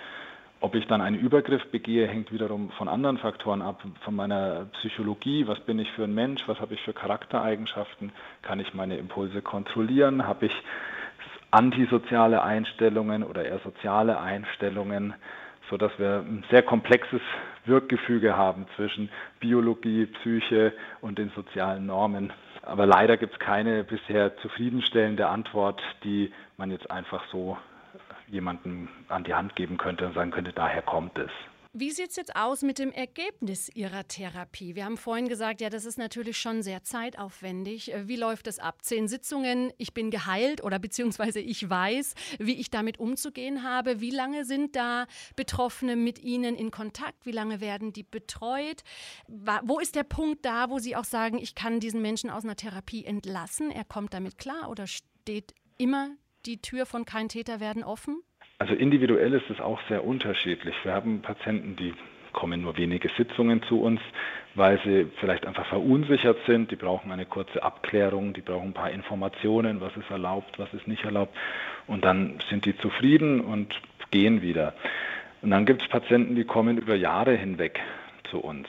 Ob 0.63 0.75
ich 0.75 0.88
dann 0.88 1.01
einen 1.01 1.19
Übergriff 1.19 1.65
begehe, 1.71 2.08
hängt 2.08 2.32
wiederum 2.32 2.71
von 2.71 2.88
anderen 2.88 3.17
Faktoren 3.17 3.62
ab, 3.62 3.84
von 4.06 4.15
meiner 4.15 4.67
Psychologie, 4.79 5.45
was 5.45 5.60
bin 5.60 5.77
ich 5.77 5.91
für 5.91 6.06
ein 6.06 6.13
Mensch, 6.13 6.47
was 6.47 6.62
habe 6.62 6.73
ich 6.73 6.82
für 6.84 6.93
Charaktereigenschaften, 6.93 8.13
kann 8.41 8.62
ich 8.62 8.73
meine 8.73 8.95
Impulse 8.95 9.41
kontrollieren, 9.41 10.25
habe 10.25 10.45
ich 10.45 10.53
antisoziale 11.51 12.43
Einstellungen 12.43 13.23
oder 13.23 13.43
eher 13.43 13.60
soziale 13.60 14.21
Einstellungen, 14.21 15.13
sodass 15.69 15.91
wir 15.99 16.23
ein 16.25 16.45
sehr 16.49 16.63
komplexes 16.63 17.21
Wirkgefüge 17.65 18.38
haben 18.38 18.65
zwischen 18.77 19.10
Biologie, 19.41 20.06
Psyche 20.06 20.71
und 21.01 21.19
den 21.19 21.29
sozialen 21.36 21.86
Normen. 21.86 22.32
Aber 22.62 22.86
leider 22.86 23.17
gibt 23.17 23.34
es 23.34 23.39
keine 23.39 23.84
bisher 23.84 24.38
zufriedenstellende 24.38 25.27
Antwort, 25.27 25.82
die 26.06 26.32
man 26.56 26.71
jetzt 26.71 26.89
einfach 26.89 27.23
so 27.32 27.58
jemandem 28.34 28.89
an 29.08 29.24
die 29.24 29.34
Hand 29.34 29.56
geben 29.56 29.78
könnte 29.78 30.08
und 30.08 30.13
sagen 30.13 30.32
könnte, 30.32 30.52
daher 30.52 30.82
kommt 30.82 31.17
es. 31.17 31.32
Wie 31.76 31.89
sieht 31.89 32.12
es 32.12 32.17
jetzt 32.17 32.36
aus 32.36 32.62
mit 32.62 32.78
dem 32.78 32.91
Ergebnis 32.91 33.67
Ihrer 33.67 34.08
Therapie? 34.08 34.76
Wir 34.76 34.86
haben 34.86 34.96
vorhin 34.96 35.28
gesagt, 35.28 35.60
ja, 35.60 35.72
das 35.72 35.86
ist 35.86 35.98
natürlich 35.98 36.38
schon 36.38 36.62
sehr 36.62 36.84
zeitaufwendig. 36.84 37.91
Wie 38.04 38.15
läuft 38.15 38.46
es 38.46 38.60
ab? 38.60 38.84
Zehn 38.84 39.08
Sitzungen, 39.08 39.74
ich 39.80 39.91
bin 39.91 40.12
geheilt 40.12 40.63
oder 40.63 40.78
beziehungsweise 40.78 41.39
ich 41.39 41.67
weiß, 41.67 42.13
wie 42.38 42.60
ich 42.60 42.69
damit 42.69 43.00
umzugehen 43.00 43.63
habe. 43.63 44.02
Wie 44.02 44.12
lange 44.12 44.46
sind 44.46 44.76
da 44.76 45.08
Betroffene 45.36 45.96
mit 45.96 46.19
Ihnen 46.19 46.56
in 46.56 46.69
Kontakt? 46.69 47.26
Wie 47.26 47.32
lange 47.32 47.60
werden 47.60 47.91
die 47.91 48.04
betreut? 48.04 48.84
Wo 49.63 49.80
ist 49.80 49.96
der 49.96 50.04
Punkt 50.04 50.46
da, 50.46 50.69
wo 50.69 50.78
Sie 50.78 50.96
auch 50.96 51.06
sagen, 51.06 51.39
ich 51.39 51.56
kann 51.56 51.80
diesen 51.80 52.04
Menschen 52.04 52.30
aus 52.30 52.43
einer 52.43 52.56
Therapie 52.56 53.04
entlassen? 53.04 53.72
Er 53.72 53.84
kommt 53.84 54.13
damit 54.13 54.38
klar 54.38 54.69
oder 54.69 54.86
steht 54.86 55.56
immer 55.80 56.12
die 56.45 56.58
Tür 56.58 56.86
von 56.86 57.06
kein 57.06 57.29
Täter 57.29 57.60
werden 57.60 57.84
offen? 57.84 58.21
Also 58.60 58.73
individuell 58.73 59.34
ist 59.34 59.49
es 59.49 59.60
auch 59.60 59.79
sehr 59.89 60.06
unterschiedlich. 60.06 60.75
Wir 60.84 60.93
haben 60.93 61.21
Patienten, 61.21 61.75
die 61.75 61.93
kommen 62.32 62.62
nur 62.62 62.77
wenige 62.77 63.10
Sitzungen 63.15 63.62
zu 63.63 63.82
uns, 63.82 64.01
weil 64.56 64.79
sie 64.84 65.08
vielleicht 65.19 65.45
einfach 65.45 65.65
verunsichert 65.67 66.38
sind. 66.45 66.71
Die 66.71 66.75
brauchen 66.75 67.12
eine 67.12 67.25
kurze 67.25 67.62
Abklärung, 67.63 68.34
die 68.34 68.41
brauchen 68.41 68.69
ein 68.69 68.73
paar 68.73 68.91
Informationen, 68.91 69.82
was 69.82 69.95
ist 69.95 70.10
erlaubt, 70.10 70.60
was 70.60 70.73
ist 70.73 70.88
nicht 70.88 71.03
erlaubt. 71.03 71.36
Und 71.88 72.03
dann 72.03 72.39
sind 72.49 72.65
die 72.65 72.75
zufrieden 72.77 73.41
und 73.41 73.73
gehen 74.12 74.41
wieder. 74.41 74.73
Und 75.41 75.51
dann 75.51 75.65
gibt 75.65 75.82
es 75.82 75.88
Patienten, 75.88 76.36
die 76.36 76.45
kommen 76.45 76.77
über 76.77 76.95
Jahre 76.95 77.36
hinweg 77.36 77.79
zu 78.29 78.39
uns. 78.39 78.67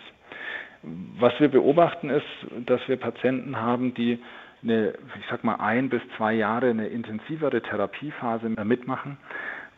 Was 0.82 1.38
wir 1.40 1.48
beobachten 1.48 2.10
ist, 2.10 2.26
dass 2.66 2.86
wir 2.88 2.96
Patienten 2.96 3.56
haben, 3.56 3.94
die 3.94 4.18
eine, 4.64 4.94
ich 5.18 5.26
sag 5.30 5.44
mal, 5.44 5.56
ein 5.56 5.88
bis 5.88 6.02
zwei 6.16 6.32
Jahre 6.32 6.70
eine 6.70 6.88
intensivere 6.88 7.62
Therapiephase 7.62 8.48
mitmachen 8.48 9.18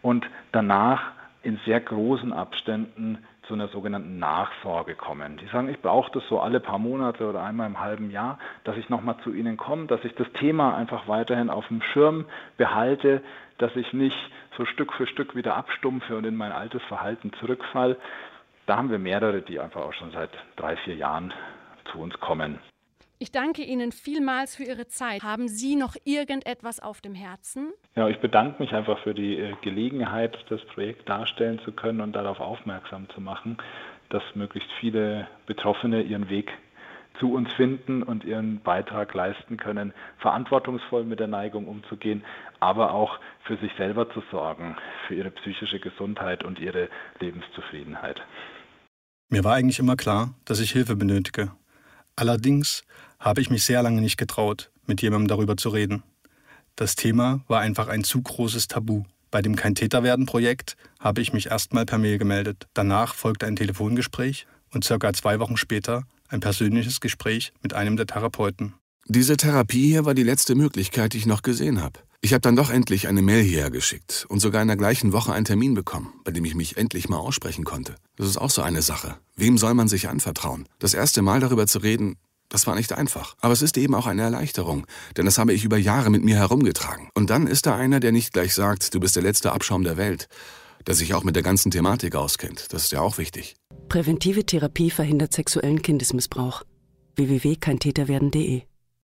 und 0.03 0.27
danach 0.53 1.13
in 1.43 1.59
sehr 1.65 1.81
großen 1.81 2.33
Abständen 2.33 3.19
zu 3.47 3.55
einer 3.55 3.69
sogenannten 3.69 4.19
Nachsorge 4.19 4.95
kommen. 4.95 5.37
Die 5.37 5.47
sagen, 5.47 5.69
ich 5.69 5.81
brauche 5.81 6.11
das 6.13 6.27
so 6.29 6.41
alle 6.41 6.59
paar 6.59 6.79
Monate 6.79 7.29
oder 7.29 7.43
einmal 7.43 7.69
im 7.69 7.81
halben 7.81 8.11
Jahr, 8.11 8.39
dass 8.65 8.77
ich 8.77 8.89
nochmal 8.89 9.17
zu 9.23 9.33
Ihnen 9.33 9.57
komme, 9.57 9.87
dass 9.87 10.05
ich 10.05 10.15
das 10.15 10.27
Thema 10.33 10.77
einfach 10.77 11.07
weiterhin 11.07 11.51
auf 11.51 11.69
dem 11.69 11.83
Schirm 11.83 12.25
behalte, 12.57 13.23
dass 13.59 13.75
ich 13.77 13.93
nicht 13.93 14.17
so 14.57 14.65
Stück 14.65 14.93
für 14.93 15.07
Stück 15.07 15.37
wieder 15.37 15.57
abstumpfe 15.57 16.17
und 16.17 16.25
in 16.25 16.35
mein 16.35 16.53
altes 16.53 16.83
Verhalten 16.85 17.33
zurückfall. 17.35 17.97
Da 18.67 18.77
haben 18.77 18.91
wir 18.91 18.99
mehrere, 18.99 19.43
die 19.43 19.61
einfach 19.61 19.83
auch 19.83 19.95
schon 19.95 20.11
seit 20.11 20.31
drei, 20.57 20.77
vier 20.79 20.97
Jahren 20.97 21.33
zu 21.93 21.99
uns 21.99 22.19
kommen. 22.19 22.59
Ich 23.19 23.33
danke 23.33 23.63
Ihnen 23.63 23.93
vielmals 23.93 24.57
für 24.57 24.65
Ihre 24.65 24.89
Zeit. 24.89 25.23
Haben 25.23 25.49
Sie 25.49 25.75
noch 25.75 25.97
irgendetwas 26.05 26.81
auf 26.81 27.01
dem 27.01 27.15
Herzen? 27.15 27.73
Ja, 27.95 28.09
ich 28.09 28.19
bedanke 28.19 28.63
mich 28.63 28.75
einfach 28.75 28.99
für 28.99 29.15
die 29.15 29.39
äh, 29.39 29.55
Gelegenheit, 29.63 30.37
das 30.51 30.61
Projekt 30.67 31.09
darstellen 31.09 31.59
zu 31.65 31.73
können 31.73 32.03
und 32.03 32.13
darauf 32.13 32.41
aufmerksam 32.41 33.09
zu 33.15 33.23
machen, 33.23 33.57
dass 34.11 34.23
möglichst 34.35 34.69
viele 34.81 35.29
Betroffene 35.47 36.03
ihren 36.03 36.29
Weg 36.29 36.53
zu 37.19 37.33
uns 37.33 37.51
finden 37.55 38.03
und 38.03 38.23
ihren 38.25 38.61
Beitrag 38.61 39.15
leisten 39.15 39.57
können, 39.57 39.95
verantwortungsvoll 40.19 41.05
mit 41.05 41.19
der 41.19 41.27
Neigung 41.27 41.69
umzugehen, 41.69 42.23
aber 42.61 42.93
auch 42.93 43.19
für 43.45 43.57
sich 43.57 43.73
selber 43.79 44.13
zu 44.13 44.23
sorgen, 44.31 44.77
für 45.09 45.15
ihre 45.15 45.31
psychische 45.31 45.81
Gesundheit 45.81 46.45
und 46.45 46.59
ihre 46.59 46.91
Lebenszufriedenheit. 47.21 48.21
Mir 49.31 49.43
war 49.43 49.55
eigentlich 49.55 49.79
immer 49.79 49.97
klar, 49.97 50.35
dass 50.45 50.61
ich 50.61 50.73
Hilfe 50.73 50.97
benötige. 50.97 51.53
Allerdings 52.17 52.83
habe 53.21 53.41
ich 53.41 53.51
mich 53.51 53.65
sehr 53.65 53.83
lange 53.83 54.01
nicht 54.01 54.17
getraut, 54.17 54.71
mit 54.87 55.03
jemandem 55.03 55.29
darüber 55.29 55.57
zu 55.57 55.69
reden. 55.69 56.03
Das 56.75 56.97
Thema 56.97 57.41
war 57.49 57.61
einfach 57.61 57.89
ein 57.89 58.05
zu 58.05 58.21
großes 58.23 58.69
Tabu. 58.69 59.05
Bei 59.31 59.43
dem 59.43 59.57
Kein 59.57 59.75
Täter 59.75 60.03
werden 60.03 60.25
Projekt 60.27 60.77
habe 60.99 61.21
ich 61.21 61.33
mich 61.33 61.47
erstmal 61.51 61.85
per 61.85 61.99
Mail 61.99 62.19
gemeldet. 62.19 62.69
Danach 62.75 63.15
folgte 63.15 63.47
ein 63.47 63.57
Telefongespräch 63.57 64.47
und 64.73 64.85
circa 64.85 65.13
zwei 65.13 65.39
Wochen 65.41 65.57
später 65.57 66.05
ein 66.29 66.41
persönliches 66.41 67.01
Gespräch 67.01 67.53
mit 67.63 67.75
einem 67.75 67.97
der 67.97 68.07
Therapeuten. 68.07 68.75
Diese 69.07 69.37
Therapie 69.37 69.89
hier 69.89 70.05
war 70.05 70.15
die 70.15 70.23
letzte 70.23 70.55
Möglichkeit, 70.55 71.13
die 71.13 71.19
ich 71.19 71.27
noch 71.27 71.43
gesehen 71.43 71.81
habe. 71.83 72.01
Ich 72.21 72.33
habe 72.33 72.41
dann 72.41 72.57
doch 72.57 72.71
endlich 72.71 73.09
eine 73.09 73.23
Mail 73.23 73.43
hierher 73.43 73.71
geschickt 73.71 74.27
und 74.29 74.41
sogar 74.41 74.63
in 74.63 74.69
der 74.69 74.77
gleichen 74.77 75.13
Woche 75.13 75.33
einen 75.33 75.45
Termin 75.45 75.75
bekommen, 75.75 76.13
bei 76.25 76.33
dem 76.33 76.45
ich 76.45 76.55
mich 76.55 76.77
endlich 76.77 77.09
mal 77.09 77.19
aussprechen 77.19 77.65
konnte. 77.65 77.95
Das 78.17 78.27
ist 78.27 78.39
auch 78.39 78.51
so 78.51 78.63
eine 78.63 78.83
Sache. 78.83 79.17
Wem 79.37 79.59
soll 79.59 79.75
man 79.75 79.89
sich 79.89 80.09
anvertrauen? 80.09 80.67
Das 80.79 80.95
erste 80.95 81.23
Mal 81.23 81.41
darüber 81.41 81.67
zu 81.67 81.79
reden, 81.79 82.17
das 82.49 82.67
war 82.67 82.75
nicht 82.75 82.93
einfach. 82.93 83.37
Aber 83.41 83.53
es 83.53 83.63
ist 83.63 83.77
eben 83.77 83.95
auch 83.95 84.07
eine 84.07 84.23
Erleichterung, 84.23 84.87
denn 85.17 85.27
das 85.27 85.39
habe 85.39 85.53
ich 85.53 85.65
über 85.65 85.77
Jahre 85.77 86.11
mit 86.11 86.25
mir 86.25 86.37
herumgetragen. 86.37 87.11
Und 87.15 87.31
dann 87.31 87.47
ist 87.47 87.67
da 87.67 87.77
einer, 87.77 88.01
der 88.01 88.13
nicht 88.13 88.33
gleich 88.33 88.55
sagt, 88.55 88.95
du 88.95 89.01
bist 89.01 89.17
der 89.17 89.23
letzte 89.23 89.53
Abschaum 89.53 89.85
der 89.85 89.97
Welt, 89.97 90.29
der 90.87 90.95
sich 90.95 91.15
auch 91.15 91.25
mit 91.25 91.37
der 91.37 91.43
ganzen 91.43 91.71
Thematik 91.71 92.15
auskennt. 92.15 92.73
Das 92.73 92.85
ist 92.85 92.93
ja 92.93 93.01
auch 93.01 93.19
wichtig. 93.19 93.57
Präventive 93.89 94.45
Therapie 94.45 94.91
verhindert 94.91 95.33
sexuellen 95.33 95.83
Kindesmissbrauch. 95.83 96.63
www.keintäterwerden.de 97.17 98.63